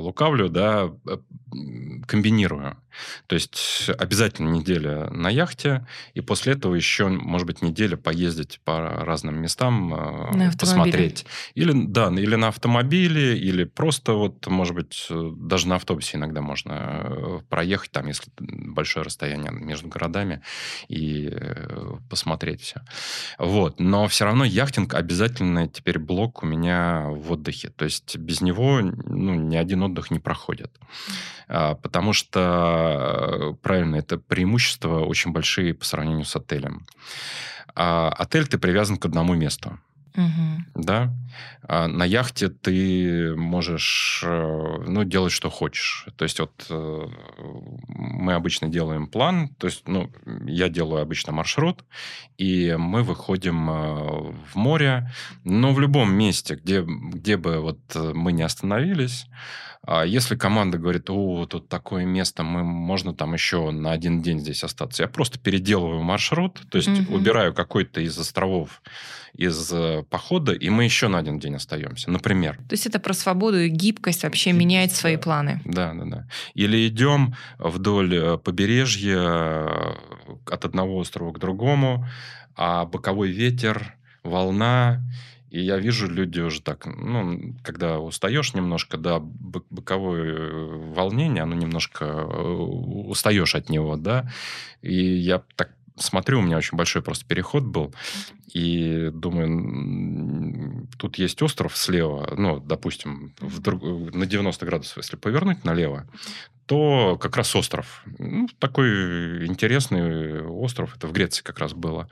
[0.00, 1.16] лукавлю, да, э,
[2.06, 2.76] комбинирую.
[3.26, 8.80] То есть обязательно неделя на яхте, и после этого еще, может быть, неделя поездить по
[8.80, 11.26] разным местам, э, На посмотреть.
[11.54, 16.40] Или, да, или на автомобиле, или просто вот, может быть, э, даже на автобусе иногда
[16.40, 16.72] можно
[17.04, 20.42] э, проехать, там, если большое расстояние между городами,
[20.88, 21.32] и
[22.08, 22.80] посмотреть все.
[23.38, 23.80] Вот.
[23.80, 27.70] Но все равно яхтинг обязательно теперь блок у меня в отдыхе.
[27.70, 30.72] То есть без него ну, ни один отдых не проходит.
[31.48, 36.86] А, Потому что да, правильно, это преимущества очень большие по сравнению с отелем.
[37.74, 39.78] А отель ты привязан к одному месту.
[40.16, 40.82] Угу.
[40.82, 41.12] Да?
[41.68, 46.06] А на яхте ты можешь э, ну, делать, что хочешь.
[46.16, 47.06] То есть вот э,
[47.88, 50.10] мы обычно делаем план, то есть ну,
[50.46, 51.84] я делаю обычно маршрут,
[52.38, 53.74] и мы выходим э,
[54.52, 55.10] в море,
[55.44, 59.26] но в любом месте, где, где бы вот мы не остановились,
[59.86, 64.40] а если команда говорит, о, тут такое место, мы, можно там еще на один день
[64.40, 67.14] здесь остаться, я просто переделываю маршрут, то есть угу.
[67.14, 68.82] убираю какой-то из островов
[69.36, 72.56] из э, похода, и мы еще на один день остаемся, например.
[72.56, 75.60] То есть это про свободу и гибкость вообще гибкость, менять свои планы.
[75.64, 76.28] Да, да, да.
[76.54, 79.94] Или идем вдоль э, побережья э,
[80.50, 82.08] от одного острова к другому,
[82.56, 85.02] а боковой ветер, волна,
[85.50, 92.24] и я вижу, люди уже так, ну, когда устаешь немножко, да, боковое волнение, оно немножко
[92.24, 94.30] устаешь от него, да,
[94.82, 97.94] и я так смотрю, у меня очень большой просто переход был,
[98.52, 103.82] и думаю, тут есть остров слева, ну, допустим, в друг...
[103.82, 106.06] на 90 градусов, если повернуть налево,
[106.66, 108.02] то как раз остров.
[108.18, 112.08] Ну, такой интересный остров, это в Греции как раз было.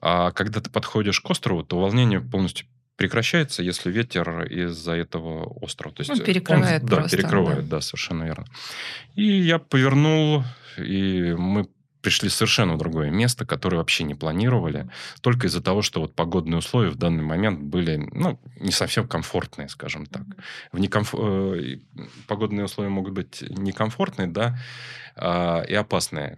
[0.00, 5.94] А когда ты подходишь к острову, то волнение полностью прекращается, если ветер из-за этого острова.
[5.94, 7.10] То есть он перекрывает он, просто.
[7.10, 7.76] Да, перекрывает, да.
[7.76, 8.46] да, совершенно верно.
[9.14, 10.44] И я повернул,
[10.78, 11.68] и мы
[12.04, 14.88] пришли совершенно в другое место, которое вообще не планировали,
[15.22, 19.70] только из-за того, что вот погодные условия в данный момент были, ну, не совсем комфортные,
[19.70, 20.24] скажем так.
[20.70, 21.14] В некомф...
[21.14, 21.78] Э,
[22.28, 24.58] погодные условия могут быть некомфортные, да,
[25.16, 26.36] а, и опасные.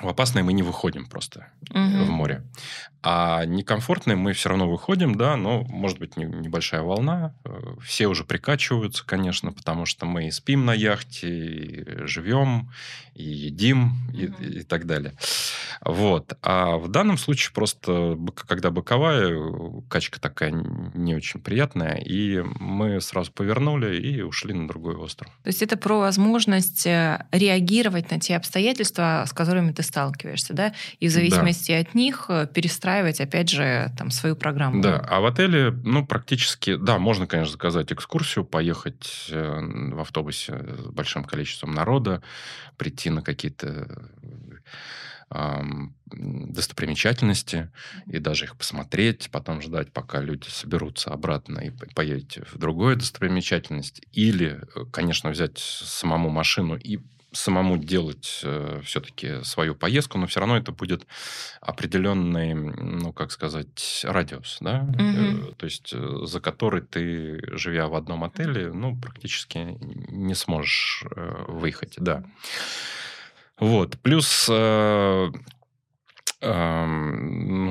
[0.00, 2.04] В опасное мы не выходим просто угу.
[2.04, 2.42] в море.
[3.02, 7.34] А некомфортные мы все равно выходим, да, но может быть небольшая волна.
[7.44, 12.70] Э, все уже прикачиваются, конечно, потому что мы и спим на яхте, и живем,
[13.14, 14.18] и едим, угу.
[14.18, 15.14] и, и так далее.
[15.80, 16.36] Вот.
[16.42, 19.34] А в данном случае просто, когда боковая,
[19.88, 25.30] качка такая не очень приятная, и мы сразу повернули и ушли на другой остров.
[25.42, 30.74] То есть это про возможность э, реагировать на те обстоятельства, с которыми ты сталкиваешься, да,
[31.00, 31.78] и в зависимости да.
[31.78, 34.82] от них э, перестраивать, опять же, там, свою программу.
[34.82, 39.60] Да, а в отеле, ну, практически, да, можно, конечно, заказать экскурсию, поехать э,
[39.92, 42.22] в автобусе с большим количеством народа,
[42.76, 44.10] прийти на какие-то
[46.08, 47.70] достопримечательности
[48.06, 54.02] и даже их посмотреть, потом ждать, пока люди соберутся обратно и поедете в другую достопримечательность.
[54.12, 57.00] Или, э, конечно, взять самому машину и
[57.36, 61.06] самому делать э, все-таки свою поездку, но все равно это будет
[61.60, 65.02] определенный, ну, как сказать, радиус, да, угу.
[65.02, 69.76] э, то есть э, за который ты, живя в одном отеле, ну, практически
[70.10, 72.24] не сможешь э, выехать, да.
[73.58, 75.30] Вот, плюс э,
[76.42, 77.25] ну,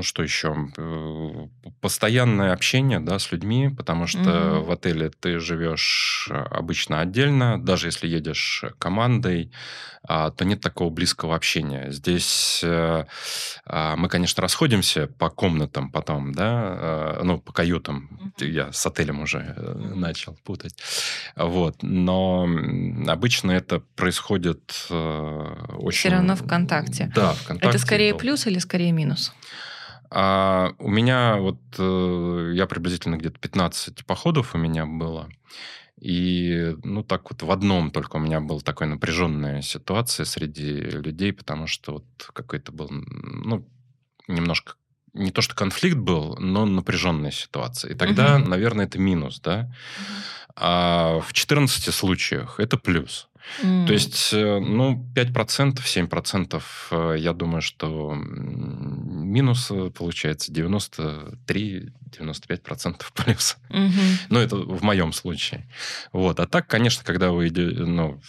[0.05, 0.55] что еще?
[0.77, 1.47] Э,
[1.81, 4.63] постоянное общение да, с людьми, потому что mm-hmm.
[4.63, 9.51] в отеле ты живешь э, обычно отдельно, даже если едешь командой,
[10.07, 11.91] а, то нет такого близкого общения.
[11.91, 13.05] Здесь э,
[13.65, 18.33] а, мы, конечно, расходимся по комнатам потом, да, ну, по каютам.
[18.39, 18.49] Mm-hmm.
[18.49, 19.55] Я с отелем уже
[19.95, 20.75] начал путать.
[21.35, 21.81] Вот.
[21.81, 22.47] Но
[23.07, 25.97] обычно это происходит очень...
[25.97, 27.11] Все равно в контакте.
[27.15, 27.69] Да, в контакте.
[27.69, 29.33] Это скорее плюс или скорее минус?
[30.17, 35.29] А, у меня вот, э, я приблизительно где-то 15 походов у меня было.
[35.99, 41.33] И, ну, так вот в одном только у меня была такая напряженная ситуация среди людей,
[41.33, 43.67] потому что вот какой-то был, ну,
[44.29, 44.75] немножко
[45.13, 47.91] не то, что конфликт был, но напряженная ситуация.
[47.91, 48.49] И тогда, угу.
[48.49, 49.69] наверное, это минус, да.
[50.55, 53.27] А в 14 случаях это плюс.
[53.61, 53.87] Mm.
[53.87, 58.15] То есть, э, ну, 5%, 7%, э, я думаю, что
[59.35, 63.57] минус получается 93-95% плюс.
[63.69, 64.17] Mm-hmm.
[64.29, 65.67] Ну, это в моем случае.
[66.13, 66.39] Вот.
[66.39, 68.21] А так, конечно, когда вы идете, ну,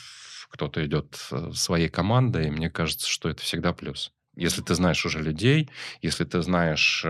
[0.50, 4.10] кто-то идет э, своей командой, мне кажется, что это всегда плюс.
[4.34, 5.70] Если ты знаешь уже людей,
[6.02, 7.06] если ты знаешь,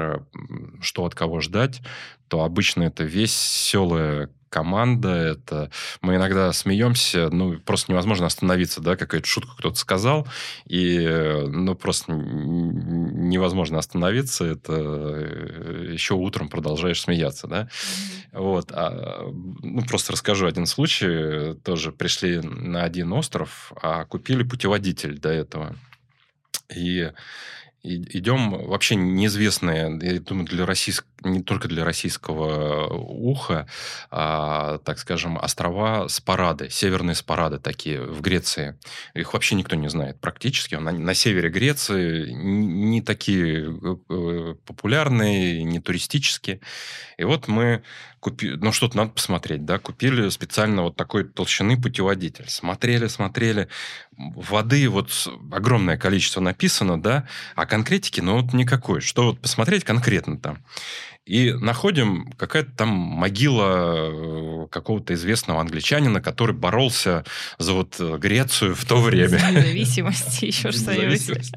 [0.81, 1.81] что от кого ждать,
[2.29, 9.27] то обычно это веселая команда, это мы иногда смеемся, ну, просто невозможно остановиться, да, какая-то
[9.27, 10.27] шутку кто-то сказал,
[10.67, 11.07] и,
[11.47, 17.69] ну, просто невозможно остановиться, это э, еще утром продолжаешь смеяться, да,
[18.33, 19.23] вот, а,
[19.63, 25.77] ну, просто расскажу один случай, тоже пришли на один остров, а купили путеводитель до этого,
[26.75, 27.13] и
[27.87, 33.67] идем вообще неизвестные, я думаю, для российского, не только для российского уха,
[34.11, 38.79] а, так скажем, острова Спарады, северные Спарады такие в Греции.
[39.15, 40.75] Их вообще никто не знает практически.
[40.75, 43.79] На, на севере Греции не такие
[44.11, 46.61] э, популярные, не туристические.
[47.19, 47.83] И вот мы
[48.27, 52.47] купили, ну что-то надо посмотреть, да, купили специально вот такой толщины путеводитель.
[52.49, 53.69] Смотрели, смотрели.
[54.17, 55.11] Воды вот
[55.53, 59.01] огромное количество написано, да, а конкретики, ну вот никакой.
[59.01, 60.59] Что вот посмотреть конкретно там.
[61.27, 67.25] И находим какая-то там могила э, какого-то известного англичанина, который боролся
[67.59, 69.39] за вот э, Грецию в то время.
[69.39, 71.53] За независимость, еще что-нибудь.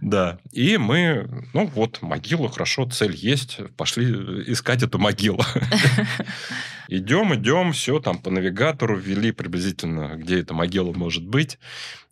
[0.00, 0.40] Да.
[0.50, 4.06] И мы, ну вот, могилу, хорошо, цель есть, пошли
[4.50, 5.44] искать эту могилу.
[6.90, 11.58] Идем, идем, все там по навигатору ввели приблизительно, где эта могила может быть.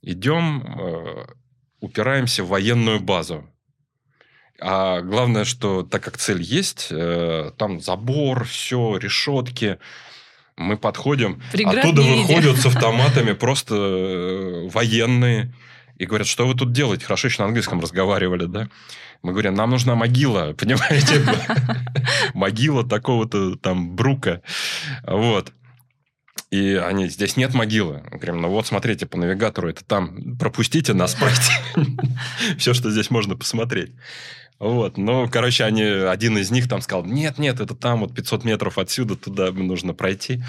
[0.02, 1.26] Идем, э,
[1.80, 3.48] упираемся в военную базу
[4.60, 9.78] а главное, что так как цель есть, э, там забор, все, решетки,
[10.56, 15.54] мы подходим, Преград оттуда выходят с автоматами просто э, военные
[15.98, 17.04] и говорят, что вы тут делаете?
[17.04, 18.68] Хорошо еще на английском разговаривали, да?
[19.22, 21.22] Мы говорим, нам нужна могила, понимаете?
[22.34, 24.42] Могила такого-то там Брука.
[25.06, 25.52] Вот.
[26.50, 28.02] И они, здесь нет могилы.
[28.10, 31.52] Мы говорим, ну вот, смотрите, по навигатору, это там, пропустите нас, пройти.
[32.56, 33.92] Все, что здесь можно посмотреть.
[34.58, 38.44] Вот, ну, короче, они, один из них там сказал, нет, нет, это там вот 500
[38.44, 40.42] метров отсюда, туда нужно пройти.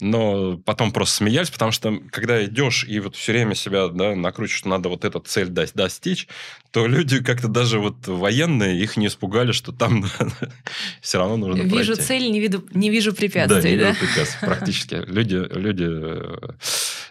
[0.00, 4.58] Но потом просто смеялись, потому что когда идешь и вот все время себя да, накручиваешь,
[4.58, 6.28] что надо вот эту цель достичь,
[6.70, 10.04] то люди как-то даже вот военные их не испугали, что там
[11.00, 11.90] все равно нужно вижу пройти.
[11.90, 13.70] Вижу цель, не, виду, не вижу препятствий, да?
[13.70, 13.88] Не да?
[13.88, 14.94] вижу препятствий, практически.
[14.94, 15.88] Люди, люди,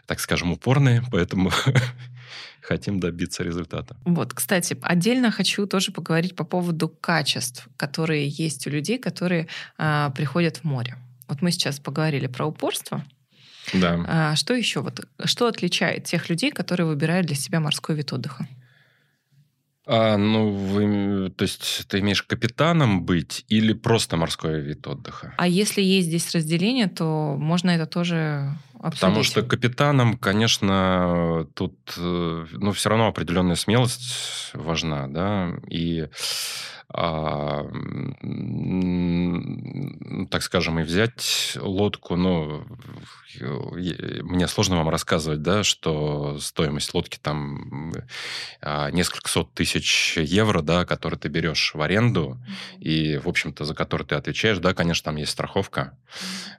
[0.06, 1.52] так скажем, упорные, поэтому
[2.68, 3.96] хотим добиться результата.
[4.06, 10.10] Вот, кстати, отдельно хочу тоже поговорить по поводу качеств, которые есть у людей, которые а,
[10.12, 10.98] приходят в море.
[11.28, 13.04] Вот мы сейчас поговорили про упорство.
[13.74, 14.06] Да.
[14.08, 14.82] А, что еще?
[14.82, 18.48] Вот, что отличает тех людей, которые выбирают для себя морской вид отдыха?
[19.90, 25.34] А, ну, вы, то есть ты имеешь капитаном быть или просто морской вид отдыха?
[25.38, 29.02] А если есть здесь разделение, то можно это тоже обсудить.
[29.02, 36.08] Потому что капитаном, конечно, тут, э, ну, все равно определенная смелость важна, да, и
[36.90, 37.66] а,
[40.32, 42.66] так скажем, и взять лодку, ну,
[43.42, 47.94] мне сложно вам рассказывать, да, что стоимость лодки там
[48.62, 52.38] а, несколько сот тысяч евро, да, которые ты берешь в аренду,
[52.80, 55.98] и, в общем-то, за которые ты отвечаешь, да, конечно, там есть страховка,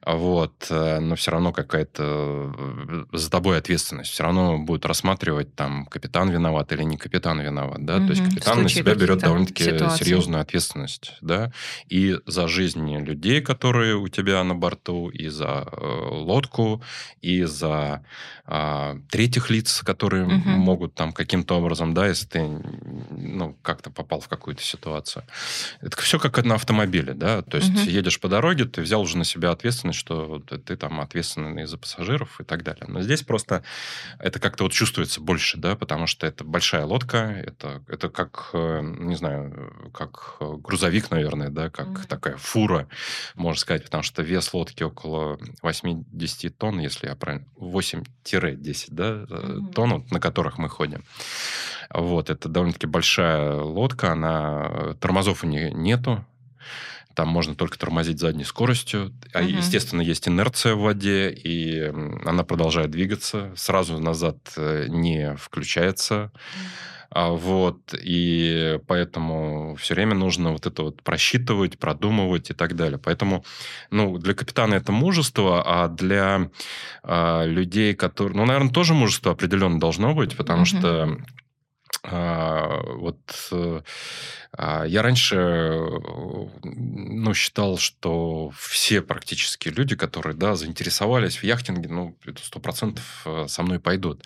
[0.05, 5.87] вот, э, но все равно какая-то э, за тобой ответственность, все равно будет рассматривать там
[5.87, 8.07] капитан виноват или не капитан виноват, да, mm-hmm.
[8.07, 10.05] то есть капитан на себя берет довольно-таки ситуации.
[10.05, 11.53] серьезную ответственность, да,
[11.89, 16.09] и за жизни людей, которые у тебя на борту, и за э,
[17.21, 18.03] и за
[18.51, 20.49] а, третьих лиц, которые угу.
[20.49, 25.23] могут там каким-то образом, да, если ты ну, как-то попал в какую-то ситуацию.
[25.83, 27.81] Это все как на автомобиле, да, то есть угу.
[27.81, 31.77] едешь по дороге, ты взял уже на себя ответственность, что ты, ты там ответственный за
[31.77, 32.87] пассажиров и так далее.
[32.89, 33.65] Но здесь просто
[34.19, 38.81] это как-то вот чувствуется больше, да, потому что это большая лодка, это, это как, э,
[38.83, 42.01] не знаю, как грузовик, наверное, да, как угу.
[42.09, 42.89] такая фура,
[43.35, 47.47] можно сказать, потому что вес лодки около 80 тонн, если я правильно...
[47.57, 49.73] 8-10 да, mm-hmm.
[49.73, 51.05] тонн, на которых мы ходим.
[51.91, 54.95] Вот, это довольно-таки большая лодка, она...
[55.01, 56.25] Тормозов у нее нету,
[57.15, 59.13] там можно только тормозить задней скоростью.
[59.33, 61.93] А, естественно, есть инерция в воде, и
[62.25, 63.53] она продолжает двигаться.
[63.57, 66.31] Сразу назад э, не включается.
[66.33, 72.77] Uh-huh а, вот, и поэтому все время нужно вот это вот просчитывать, продумывать и так
[72.77, 72.99] далее.
[73.03, 73.45] Поэтому,
[73.91, 76.51] ну, для капитана это мужество, а для
[77.03, 78.37] а, людей, которые...
[78.37, 80.79] Ну, наверное, тоже мужество определенно должно быть, потому mm-hmm.
[80.79, 81.19] что
[82.05, 83.19] вот
[83.51, 83.83] э,
[84.53, 85.81] а, я раньше
[86.63, 93.23] ну, считал, что все практически люди, которые да, заинтересовались в яхтинге, ну, это сто процентов
[93.25, 94.25] э, со мной пойдут.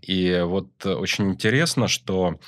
[0.00, 2.40] И вот очень интересно, что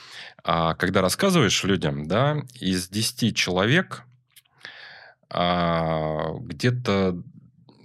[0.42, 4.05] а, когда рассказываешь людям, да, из 10 человек
[5.31, 7.20] где-то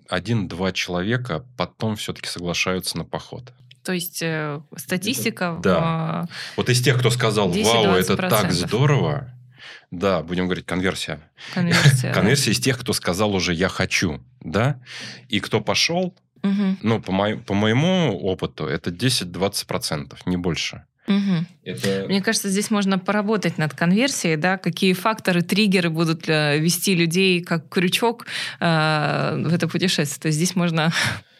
[0.07, 3.53] один-два человека потом все-таки соглашаются на поход.
[3.89, 5.59] То есть э, статистика...
[5.63, 6.27] Да.
[6.53, 6.57] В...
[6.57, 9.33] Вот из тех, кто сказал, вау, это так здорово,
[9.89, 11.19] да, будем говорить конверсия.
[11.55, 12.13] Конверсия.
[12.13, 14.79] конверсия из тех, кто сказал уже «я хочу», да,
[15.27, 16.77] и кто пошел, Угу.
[16.83, 20.85] Ну, по, мо- по моему опыту, это 10-20%, не больше.
[21.07, 21.45] Угу.
[21.65, 22.05] Это...
[22.07, 27.43] Мне кажется, здесь можно поработать над конверсией, да, какие факторы, триггеры будут э, вести людей
[27.43, 28.27] как крючок
[28.59, 28.65] э,
[29.43, 30.21] в это путешествие.
[30.21, 30.93] То есть здесь можно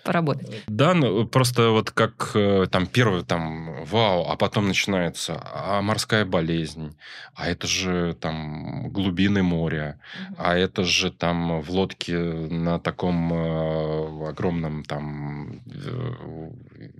[0.04, 0.64] поработать.
[0.68, 6.26] Да, ну, просто вот как э, там первый там вау, а потом начинается, а морская
[6.26, 6.96] болезнь,
[7.36, 10.36] а это же там глубины моря, угу.
[10.40, 16.50] а это же там в лодке на таком э, огромном там э,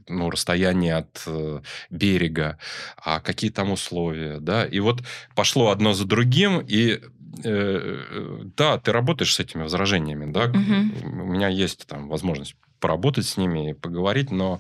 [0.08, 2.58] ну, расстоянии от э, берега,
[2.98, 5.04] а какие там условия, да, и вот
[5.36, 7.00] пошло одно за другим, и
[7.44, 11.24] э, да, ты работаешь с этими возражениями, да, угу.
[11.24, 14.60] у меня есть там возможность поработать с ними, поговорить, но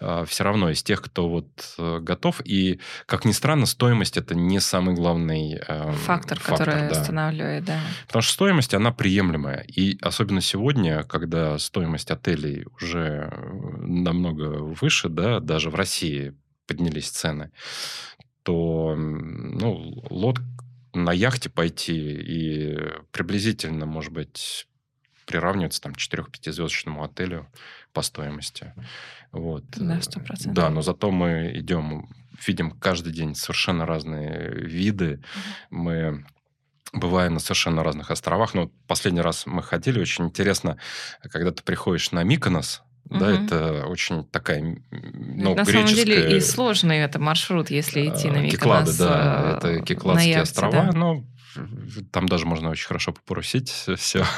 [0.00, 1.48] э, все равно из тех, кто вот
[1.78, 2.40] э, готов.
[2.44, 7.00] И, как ни странно, стоимость это не самый главный э, фактор, фактор, который да.
[7.00, 7.80] останавливает, да.
[8.06, 9.60] Потому что стоимость, она приемлемая.
[9.62, 13.32] И особенно сегодня, когда стоимость отелей уже
[13.78, 16.34] намного выше, да, даже в России
[16.66, 17.50] поднялись цены,
[18.42, 20.44] то ну, лодка
[20.94, 22.78] на яхте пойти и
[23.10, 24.66] приблизительно, может быть,
[25.24, 27.46] приравнивается там 4-5 звездочному отелю
[27.92, 28.72] по стоимости.
[29.32, 29.64] Вот.
[29.76, 30.54] Да, сто процентов.
[30.54, 32.08] Да, но зато мы идем,
[32.46, 35.22] видим каждый день совершенно разные виды.
[35.70, 36.24] Мы
[36.92, 38.54] бываем на совершенно разных островах.
[38.54, 40.78] Но последний раз мы ходили, очень интересно,
[41.30, 43.18] когда ты приходишь на Миконос, Угу.
[43.18, 45.86] Да, это очень такая, ну, На греческая...
[45.86, 48.50] самом деле и сложный это маршрут, если идти на Миконос.
[48.50, 50.92] Киклады, да, это Кикладские острова, да?
[50.92, 51.22] но
[52.10, 54.24] там даже можно очень хорошо попорусить все.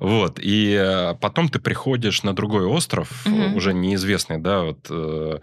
[0.00, 3.24] Вот, и э, потом ты приходишь на другой остров,
[3.54, 5.38] уже неизвестный, да, вот, э,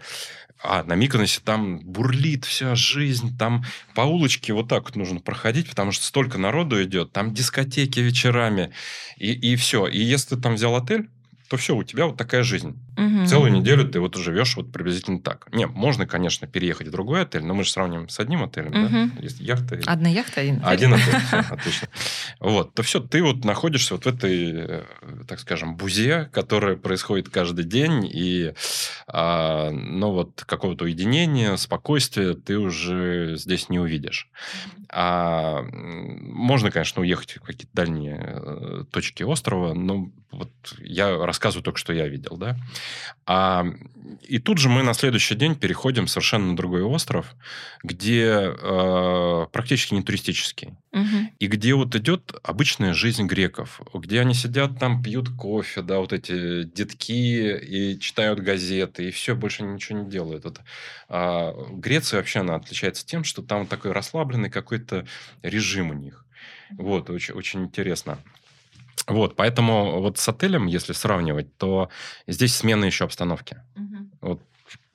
[0.62, 3.64] а на Миконосе там бурлит вся жизнь, там
[3.94, 8.72] по улочке вот так вот нужно проходить, потому что столько народу идет, там дискотеки вечерами,
[9.16, 9.86] и, и все.
[9.86, 11.08] И если ты там взял отель,
[11.48, 12.76] то все, у тебя вот такая жизнь.
[12.96, 13.26] Угу.
[13.26, 15.48] Целую неделю ты вот живешь вот приблизительно так.
[15.52, 18.88] Не, можно, конечно, переехать в другой отель, но мы же сравним с одним отелем, угу.
[19.14, 19.22] да?
[19.22, 19.80] Есть яхта.
[19.86, 20.68] Одна яхта, один отель.
[20.68, 21.88] Один отель, все, отлично.
[22.40, 24.82] Вот, то все, ты вот находишься вот в этой, э,
[25.28, 28.54] так скажем, бузе, которая происходит каждый день, и,
[29.06, 34.30] а, ну вот, какого-то уединения, спокойствия ты уже здесь не увидишь.
[34.88, 41.78] А, можно, конечно, уехать в какие-то дальние э, точки острова, но вот я рассказываю только,
[41.78, 42.56] что я видел, да.
[43.26, 43.66] А,
[44.22, 47.34] и тут же мы на следующий день переходим совершенно на другой остров,
[47.82, 50.74] где э, практически не туристический.
[50.92, 51.32] Угу.
[51.38, 56.12] И где вот идет обычная жизнь греков, где они сидят там, пьют кофе, да, вот
[56.12, 60.44] эти детки, и читают газеты, и все, больше ничего не делают.
[60.44, 60.60] Вот,
[61.08, 65.06] а Греция вообще, она отличается тем, что там такой расслабленный какой-то
[65.42, 66.24] режим у них.
[66.70, 68.18] Вот, очень, очень интересно.
[69.06, 71.90] Вот, поэтому вот с отелем, если сравнивать, то
[72.26, 73.58] здесь смена еще обстановки.
[73.76, 74.08] Угу.
[74.20, 74.42] Вот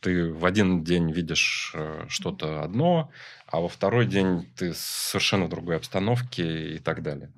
[0.02, 3.12] ты в один день видишь э, что-то одно,
[3.48, 7.30] а во второй день ты совершенно другой обстановке и так далее.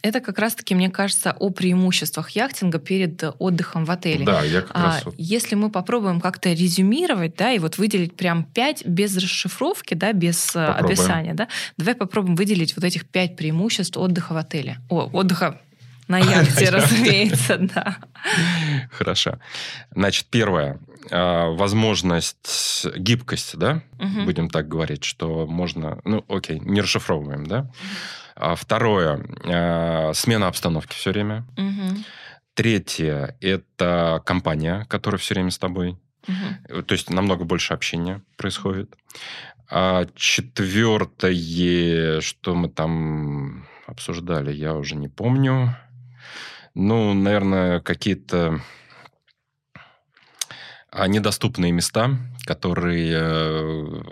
[0.00, 4.24] Это как раз-таки, мне кажется, о преимуществах яхтинга перед отдыхом в отеле.
[4.24, 5.04] Да, я как а, раз...
[5.04, 5.14] Вот...
[5.18, 10.54] Если мы попробуем как-то резюмировать, да, и вот выделить прям пять без расшифровки, да, без
[10.54, 10.86] э, попробуем.
[10.86, 14.78] описания, да, давай попробуем выделить вот этих пять преимуществ отдыха в отеле.
[14.88, 15.60] О, отдыха
[16.08, 17.98] на яхте, разумеется, да.
[18.90, 19.38] Хорошо.
[19.94, 20.80] Значит, первое.
[21.10, 23.82] А, возможность гибкости, да?
[24.24, 26.00] Будем так говорить, что можно...
[26.04, 27.70] Ну, окей, не расшифровываем, да?
[28.34, 29.24] А второе.
[29.44, 31.46] А, смена обстановки все время.
[32.54, 33.36] Третье.
[33.40, 35.96] Это компания, которая все время с тобой.
[36.86, 38.96] То есть намного больше общения происходит.
[39.70, 41.32] А четвертое,
[42.20, 45.76] что мы там обсуждали, я уже не помню.
[46.80, 48.60] Ну, наверное, какие-то
[50.92, 54.02] а, недоступные места, которые э,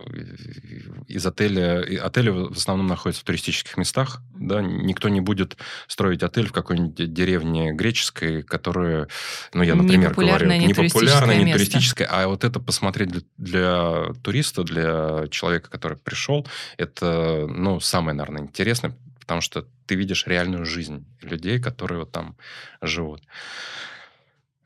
[1.06, 1.80] из отеля...
[2.04, 4.20] Отели в основном находятся в туристических местах.
[4.34, 4.62] Да?
[4.62, 5.56] Никто не будет
[5.86, 9.06] строить отель в какой-нибудь деревне греческой, которая,
[9.54, 14.64] ну, я, например, говорю, не популярная, не туристическая, а вот это посмотреть для, для туриста,
[14.64, 16.44] для человека, который пришел,
[16.78, 18.96] это, ну, самое, наверное, интересное,
[19.26, 22.36] потому что ты видишь реальную жизнь людей, которые вот там
[22.80, 23.22] живут.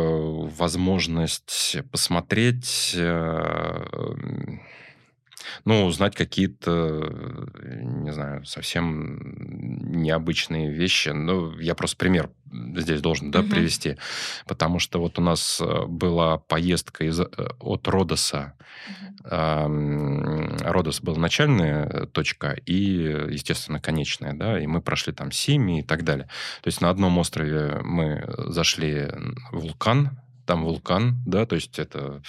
[0.47, 3.85] возможность посмотреть, э,
[5.65, 11.09] Ну, узнать какие-то, не знаю, совсем необычные вещи.
[11.09, 13.49] Ну, я просто пример здесь должен да, угу.
[13.49, 13.97] привести.
[14.45, 17.25] Потому что вот у нас э, была поездка из, э,
[17.59, 18.53] от Родоса.
[18.87, 19.01] Угу.
[19.23, 22.75] Родос был начальная точка и,
[23.29, 24.33] естественно, конечная.
[24.33, 26.27] Да, и мы прошли там Сими и так далее.
[26.61, 29.09] То есть на одном острове мы зашли
[29.51, 30.19] в вулкан,
[30.51, 32.21] там вулкан, да, то есть это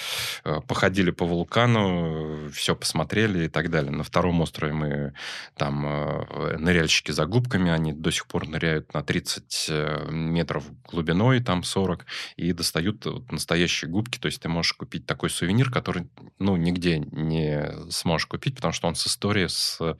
[0.44, 3.90] э, походили по вулкану, все посмотрели и так далее.
[3.90, 5.12] На втором острове мы
[5.56, 11.42] там э, ныряльщики за губками, они до сих пор ныряют на 30 э, метров глубиной,
[11.42, 12.06] там 40,
[12.36, 16.08] и достают вот настоящие губки, то есть ты можешь купить такой сувенир, который,
[16.38, 19.96] ну, нигде не сможешь купить, потому что он с историей, с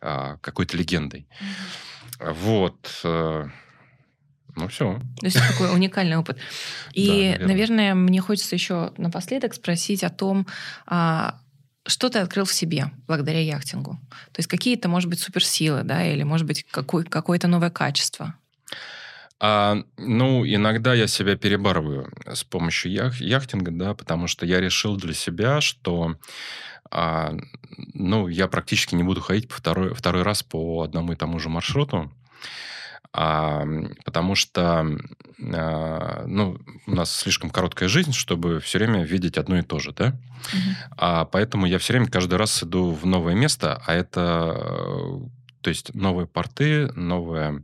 [0.00, 1.26] какой-то легендой.
[2.20, 2.32] Mm-hmm.
[2.34, 3.61] Вот.
[4.56, 5.00] Ну, все.
[5.20, 6.38] То есть такой уникальный опыт.
[6.92, 10.46] И, да, наверное, мне хочется еще напоследок спросить о том,
[10.86, 11.38] а,
[11.86, 13.92] что ты открыл в себе благодаря яхтингу?
[14.32, 18.34] То есть какие-то, может быть, суперсилы, да, или, может быть, какой, какое-то новое качество?
[19.40, 24.96] А, ну, иногда я себя перебарываю с помощью ях- яхтинга, да, потому что я решил
[24.96, 26.16] для себя, что
[26.90, 27.34] а,
[27.94, 31.48] ну, я практически не буду ходить по второй, второй раз по одному и тому же
[31.48, 32.12] маршруту.
[33.14, 33.66] А,
[34.04, 34.86] потому что
[35.54, 39.92] а, ну, у нас слишком короткая жизнь, чтобы все время видеть одно и то же,
[39.92, 40.08] да?
[40.08, 40.76] Угу.
[40.96, 45.20] А, поэтому я все время каждый раз иду в новое место, а это
[45.62, 47.62] то есть новые порты, новые...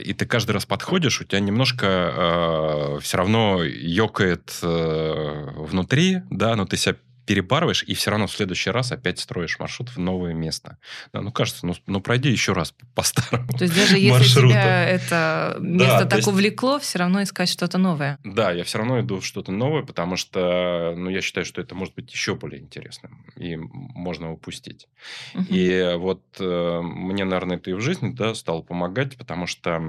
[0.00, 6.56] И ты каждый раз подходишь, у тебя немножко э, все равно ёкает э, внутри, да,
[6.56, 6.96] но ты себя
[7.30, 10.78] перебарываешь, и все равно в следующий раз опять строишь маршрут в новое место.
[11.12, 14.48] Да, ну, кажется, ну, ну пройди еще раз по старому То есть даже если маршруту.
[14.48, 16.28] тебя это место да, так есть...
[16.28, 18.18] увлекло, все равно искать что-то новое.
[18.24, 21.76] Да, я все равно иду в что-то новое, потому что ну, я считаю, что это
[21.76, 24.88] может быть еще более интересным, и можно упустить.
[25.36, 25.44] Угу.
[25.50, 29.80] И вот э, мне, наверное, это и в жизни да, стало помогать, потому что,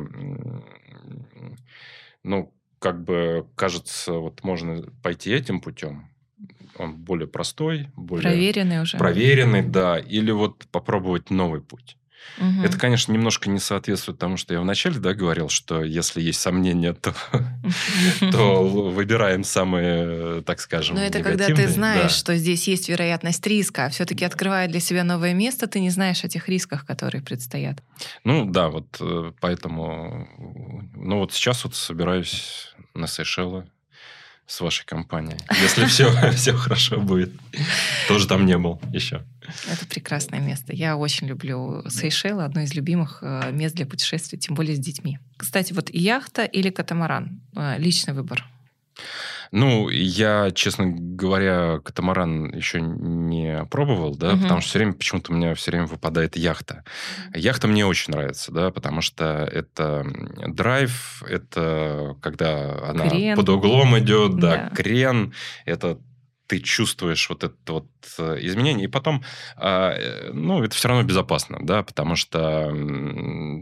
[2.21, 6.11] ну, как бы кажется, вот можно пойти этим путем,
[6.82, 8.23] он более простой, более...
[8.23, 8.97] Проверенный уже.
[8.97, 9.97] Проверенный, да.
[9.99, 11.97] Или вот попробовать новый путь.
[12.38, 12.63] Угу.
[12.63, 16.93] Это, конечно, немножко не соответствует тому, что я вначале да, говорил, что если есть сомнения,
[16.93, 17.13] то,
[18.32, 23.86] то выбираем самые, так скажем, Но это когда ты знаешь, что здесь есть вероятность риска,
[23.86, 27.84] а все-таки открывая для себя новое место, ты не знаешь о тех рисках, которые предстоят.
[28.23, 30.27] Ну да, вот э, поэтому...
[30.95, 33.65] Ну вот сейчас вот собираюсь на Сейшелы
[34.52, 35.38] с вашей компанией.
[35.62, 37.32] Если все, все хорошо будет.
[38.10, 39.24] Тоже там не был еще.
[39.72, 40.74] Это прекрасное место.
[40.76, 45.20] Я очень люблю Сейшелы, одно из любимых э, мест для путешествий, тем более с детьми.
[45.38, 47.39] Кстати, вот яхта или катамаран?
[47.56, 48.45] Э, личный выбор.
[49.52, 54.43] Ну, я, честно говоря, катамаран еще не пробовал, да, угу.
[54.43, 56.86] потому что все время почему-то у меня все время выпадает яхта.
[57.34, 60.06] Яхта мне очень нравится, да, потому что это
[60.47, 63.36] драйв, это когда она крен.
[63.36, 65.34] под углом идет, да, да, крен,
[65.66, 65.99] это
[66.52, 67.88] ты чувствуешь вот это вот
[68.18, 69.24] э, изменение, и потом,
[69.56, 72.70] а, э, ну, это все равно безопасно, да, потому что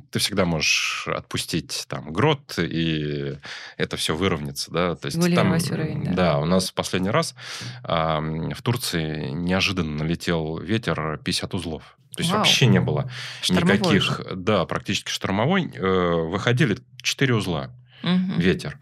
[0.09, 3.37] ты всегда можешь отпустить там грот, и
[3.77, 4.95] это все выровняется, да.
[4.95, 6.13] То есть там, уровень, да.
[6.13, 7.35] да, у нас в последний раз
[7.83, 11.95] в Турции неожиданно налетел ветер 50 узлов.
[12.15, 12.39] То есть Вау.
[12.39, 13.11] вообще не было
[13.43, 14.35] штормовой никаких, же.
[14.35, 15.71] да, практически штормовой.
[15.75, 17.69] Э, выходили 4 узла
[18.03, 18.39] угу.
[18.39, 18.77] ветер.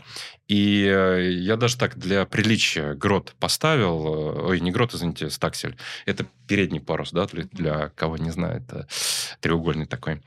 [0.48, 5.76] И э, я даже так для приличия грот поставил, э, ой, не грот, извините, стаксель,
[6.06, 8.88] это передний парус, да, для, для кого не знает, это
[9.42, 10.22] треугольный такой.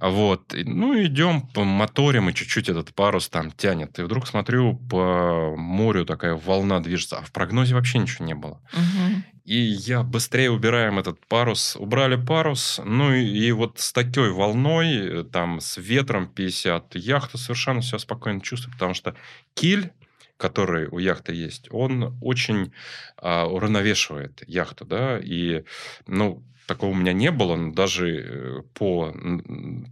[0.00, 3.98] Вот, ну, идем по моторим, и чуть-чуть этот парус там тянет.
[3.98, 8.60] И вдруг смотрю, по морю такая волна движется, а в прогнозе вообще ничего не было.
[8.72, 9.03] Угу.
[9.44, 11.76] И я быстрее убираем этот парус.
[11.76, 17.36] Убрали парус, ну и, и вот с такой волной, э, там, с ветром 50, яхта
[17.36, 19.14] совершенно все спокойно чувствует, потому что
[19.52, 19.92] киль,
[20.38, 22.72] который у яхты есть, он очень
[23.18, 25.64] а, уравновешивает яхту, да, и,
[26.06, 29.14] ну, такого у меня не было, но даже э, по,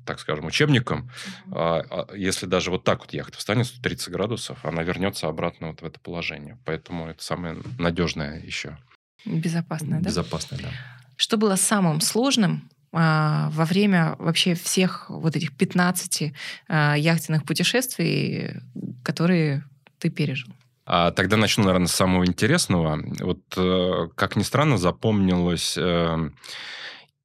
[0.07, 1.11] так скажем, учебникам,
[1.49, 2.17] mm-hmm.
[2.17, 6.01] если даже вот так вот яхта встанет 130 градусов, она вернется обратно вот в это
[6.01, 6.59] положение.
[6.65, 8.79] Поэтому это самое надежное еще.
[9.25, 10.09] Безопасная, да?
[10.09, 10.69] Безопасная, да.
[11.17, 16.33] Что было самым сложным а, во время вообще всех вот этих 15
[16.69, 18.61] а, яхтенных путешествий,
[19.03, 19.65] которые
[19.99, 20.53] ты пережил?
[20.85, 23.01] А тогда начну, наверное, с самого интересного.
[23.21, 26.31] Вот, э, как ни странно, запомнилась э,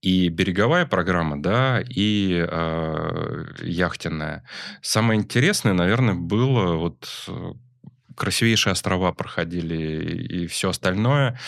[0.02, 4.48] и береговая программа, да, и э, яхтенная.
[4.82, 7.10] Самое интересное, наверное, было вот
[8.18, 11.40] красивейшие острова проходили и все остальное.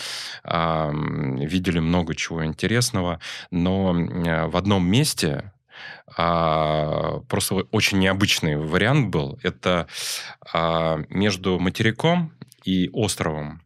[0.44, 3.20] Видели много чего интересного.
[3.50, 5.52] Но в одном месте
[6.16, 9.38] а, просто очень необычный вариант был.
[9.42, 9.86] Это
[10.52, 12.32] а, между материком
[12.64, 13.62] и островом.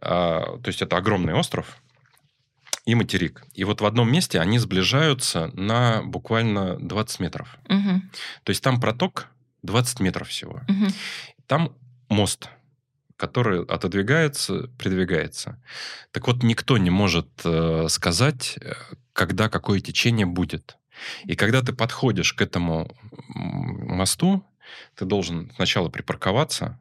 [0.00, 1.78] А, то есть это огромный остров
[2.84, 3.44] и материк.
[3.54, 7.58] И вот в одном месте они сближаются на буквально 20 метров.
[7.68, 8.02] Угу.
[8.44, 9.28] То есть там проток
[9.62, 10.60] 20 метров всего.
[10.68, 10.86] Угу.
[11.46, 11.72] Там
[12.08, 12.48] мост
[13.16, 15.58] который отодвигается, придвигается.
[16.12, 18.74] Так вот, никто не может э, сказать, э,
[19.12, 20.76] когда какое течение будет.
[21.24, 22.94] И когда ты подходишь к этому
[23.28, 24.44] мосту,
[24.94, 26.78] ты должен сначала припарковаться,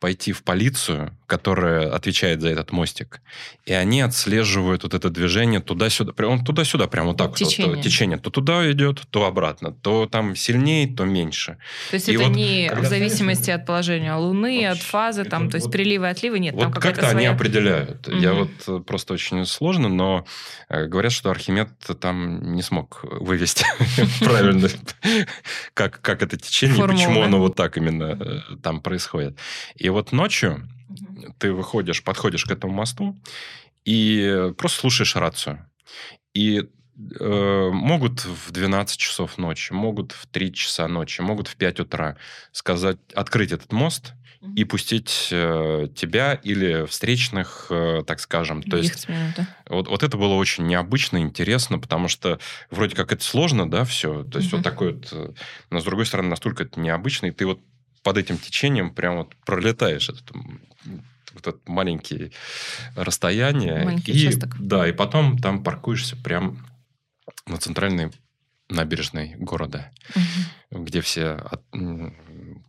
[0.00, 3.20] пойти в полицию, которая отвечает за этот мостик,
[3.64, 7.74] и они отслеживают вот это движение туда-сюда, он туда-сюда, прямо вот так течение.
[7.74, 11.58] Вот, течение, то туда идет, то обратно, то там сильнее, то меньше.
[11.90, 15.50] То есть и это вот, не в зависимости конечно, от положения Луны, от фазы, там,
[15.50, 17.16] то есть вот, приливы, отливы, нет, вот там как-то своя...
[17.16, 18.06] они определяют.
[18.06, 18.16] Угу.
[18.16, 20.24] Я вот э, просто очень сложно, но
[20.68, 21.70] э, говорят, что Архимед
[22.00, 23.66] там не смог вывести
[24.20, 24.68] правильно,
[25.74, 29.36] как, как это течение, почему оно вот так именно э, там происходит.
[29.74, 30.68] И вот ночью
[31.38, 33.16] ты выходишь, подходишь к этому мосту
[33.84, 35.66] и просто слушаешь рацию.
[36.34, 36.68] И
[37.20, 42.16] э, могут в 12 часов ночи, могут в 3 часа ночи, могут в 5 утра
[42.52, 44.14] сказать, открыть этот мост
[44.54, 48.62] и пустить э, тебя или встречных, э, так скажем.
[48.62, 49.48] То есть, да?
[49.68, 52.38] вот, вот это было очень необычно, интересно, потому что
[52.70, 54.22] вроде как это сложно, да, все.
[54.24, 55.08] То есть, вот такой вот...
[55.10, 55.32] э,
[55.70, 57.60] Но, с другой стороны, настолько это необычно, и ты вот
[58.08, 60.32] под этим течением прям вот пролетаешь этот
[61.34, 62.32] вот это маленькие
[62.96, 63.84] расстояния.
[63.84, 64.56] Маленький и, участок.
[64.58, 66.66] Да, и потом там паркуешься прям
[67.46, 68.10] на центральной
[68.70, 69.92] набережной города,
[70.70, 70.84] угу.
[70.84, 71.62] где все от,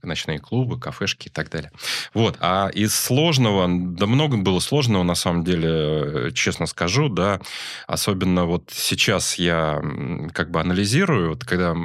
[0.03, 1.71] ночные клубы, кафешки и так далее.
[2.13, 2.37] Вот.
[2.39, 7.39] А из сложного, да много было сложного, на самом деле, честно скажу, да,
[7.87, 9.81] особенно вот сейчас я
[10.33, 11.75] как бы анализирую, вот когда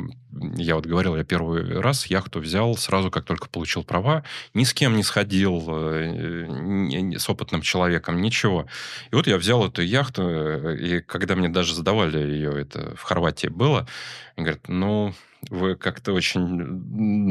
[0.57, 4.73] я вот говорил, я первый раз яхту взял сразу, как только получил права, ни с
[4.75, 8.67] кем не сходил, э, с опытным человеком, ничего.
[9.11, 13.03] И вот я взял эту яхту, э, и когда мне даже задавали ее, это в
[13.03, 13.87] Хорватии было,
[14.37, 15.15] говорят, ну,
[15.51, 16.41] вы как-то очень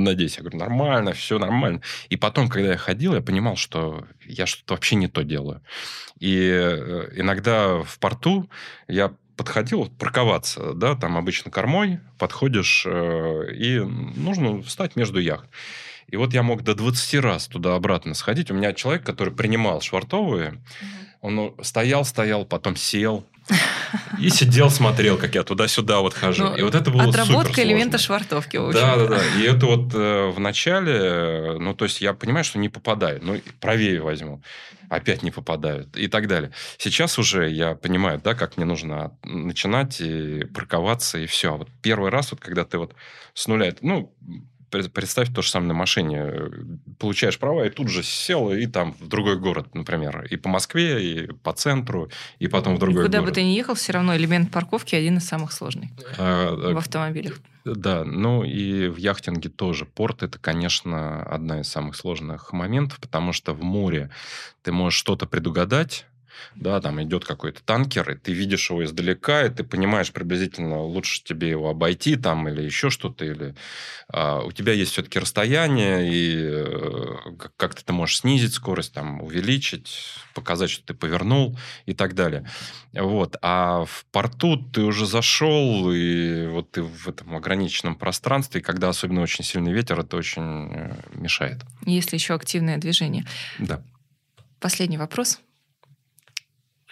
[0.03, 0.37] надеюсь.
[0.37, 1.81] Я говорю, нормально, все нормально.
[2.09, 5.61] И потом, когда я ходил, я понимал, что я что-то вообще не то делаю.
[6.19, 8.49] И э, иногда в порту
[8.87, 15.49] я подходил парковаться, да, там обычно кормой, подходишь, э, и нужно встать между яхт.
[16.07, 18.51] И вот я мог до 20 раз туда-обратно сходить.
[18.51, 20.61] У меня человек, который принимал швартовые,
[21.21, 23.25] он стоял, стоял, потом сел,
[24.19, 26.43] и сидел, смотрел, как я туда-сюда вот хожу.
[26.43, 28.71] Ну, и вот это было Отработка элемента швартовки, в.
[28.71, 29.21] Да, да, да.
[29.37, 33.19] И это вот э, в начале, ну, то есть я понимаю, что не попадаю.
[33.21, 34.41] Ну, правее возьму.
[34.89, 35.95] Опять не попадают.
[35.97, 36.51] И так далее.
[36.77, 41.57] Сейчас уже я понимаю, да, как мне нужно начинать и парковаться, и все.
[41.57, 42.93] Вот первый раз, вот когда ты вот
[43.33, 43.73] с нуля...
[43.81, 44.13] Ну,
[44.93, 46.33] представь то же самое на машине.
[46.99, 50.25] Получаешь права, и тут же сел, и там в другой город, например.
[50.29, 52.09] И по Москве, и по центру,
[52.39, 53.31] и потом в другой и куда город.
[53.31, 57.39] бы ты ни ехал, все равно элемент парковки один из самых сложных а, в автомобилях.
[57.65, 59.85] Да, ну и в яхтинге тоже.
[59.85, 64.09] Порт– это, конечно, одна из самых сложных моментов, потому что в море
[64.63, 66.05] ты можешь что-то предугадать,
[66.55, 71.23] да, там идет какой-то танкер, и ты видишь его издалека, и ты понимаешь приблизительно, лучше
[71.23, 73.55] тебе его обойти там или еще что-то, или
[74.09, 77.15] а, у тебя есть все-таки расстояние, и э,
[77.57, 79.97] как-то ты можешь снизить скорость, там, увеличить,
[80.33, 82.49] показать, что ты повернул и так далее.
[82.93, 83.37] Вот.
[83.41, 88.89] А в порту ты уже зашел, и вот ты в этом ограниченном пространстве, и когда
[88.89, 91.61] особенно очень сильный ветер, это очень э, мешает.
[91.85, 93.25] Если еще активное движение.
[93.59, 93.83] Да.
[94.59, 95.39] Последний вопрос.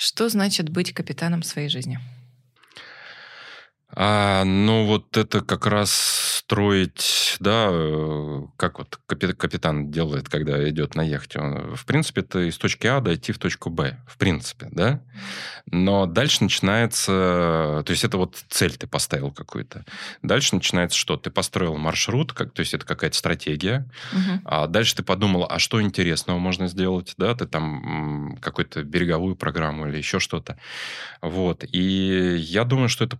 [0.04, 2.00] Что значит быть капитаном своей жизни?
[3.94, 10.96] А, ну, вот это как раз строить, да, э, как вот капитан делает, когда идет
[10.96, 11.40] на яхте.
[11.40, 15.02] Он, в принципе, это из точки А дойти в точку Б, в принципе, да.
[15.70, 19.86] Но дальше начинается, то есть это вот цель ты поставил какую-то.
[20.22, 21.18] Дальше начинается что?
[21.18, 23.90] Ты построил маршрут, как, то есть это какая-то стратегия.
[24.12, 24.42] Угу.
[24.46, 27.36] А дальше ты подумал, а что интересного можно сделать, да?
[27.36, 30.58] Ты там какую-то береговую программу или еще что-то.
[31.22, 31.64] Вот.
[31.72, 33.16] И я думаю, что это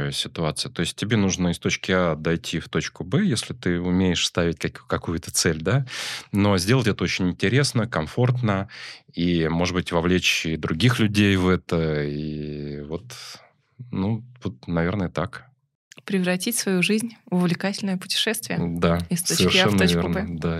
[0.00, 0.70] похожая ситуация.
[0.70, 4.58] То есть тебе нужно из точки А дойти в точку Б, если ты умеешь ставить
[4.58, 5.86] как, какую-то цель, да,
[6.32, 8.68] но сделать это очень интересно, комфортно,
[9.12, 13.04] и, может быть, вовлечь и других людей в это, и вот,
[13.90, 15.46] ну, вот, наверное, так.
[16.04, 18.58] превратить свою жизнь в увлекательное путешествие.
[18.58, 20.24] Да, из точки А в точку верно.
[20.24, 20.38] Б.
[20.38, 20.58] Да.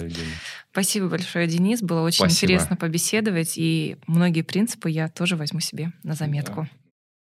[0.73, 1.83] Спасибо большое, Денис.
[1.83, 2.53] Было очень Спасибо.
[2.53, 6.69] интересно побеседовать, и многие принципы я тоже возьму себе на заметку.
[6.73, 6.90] Да.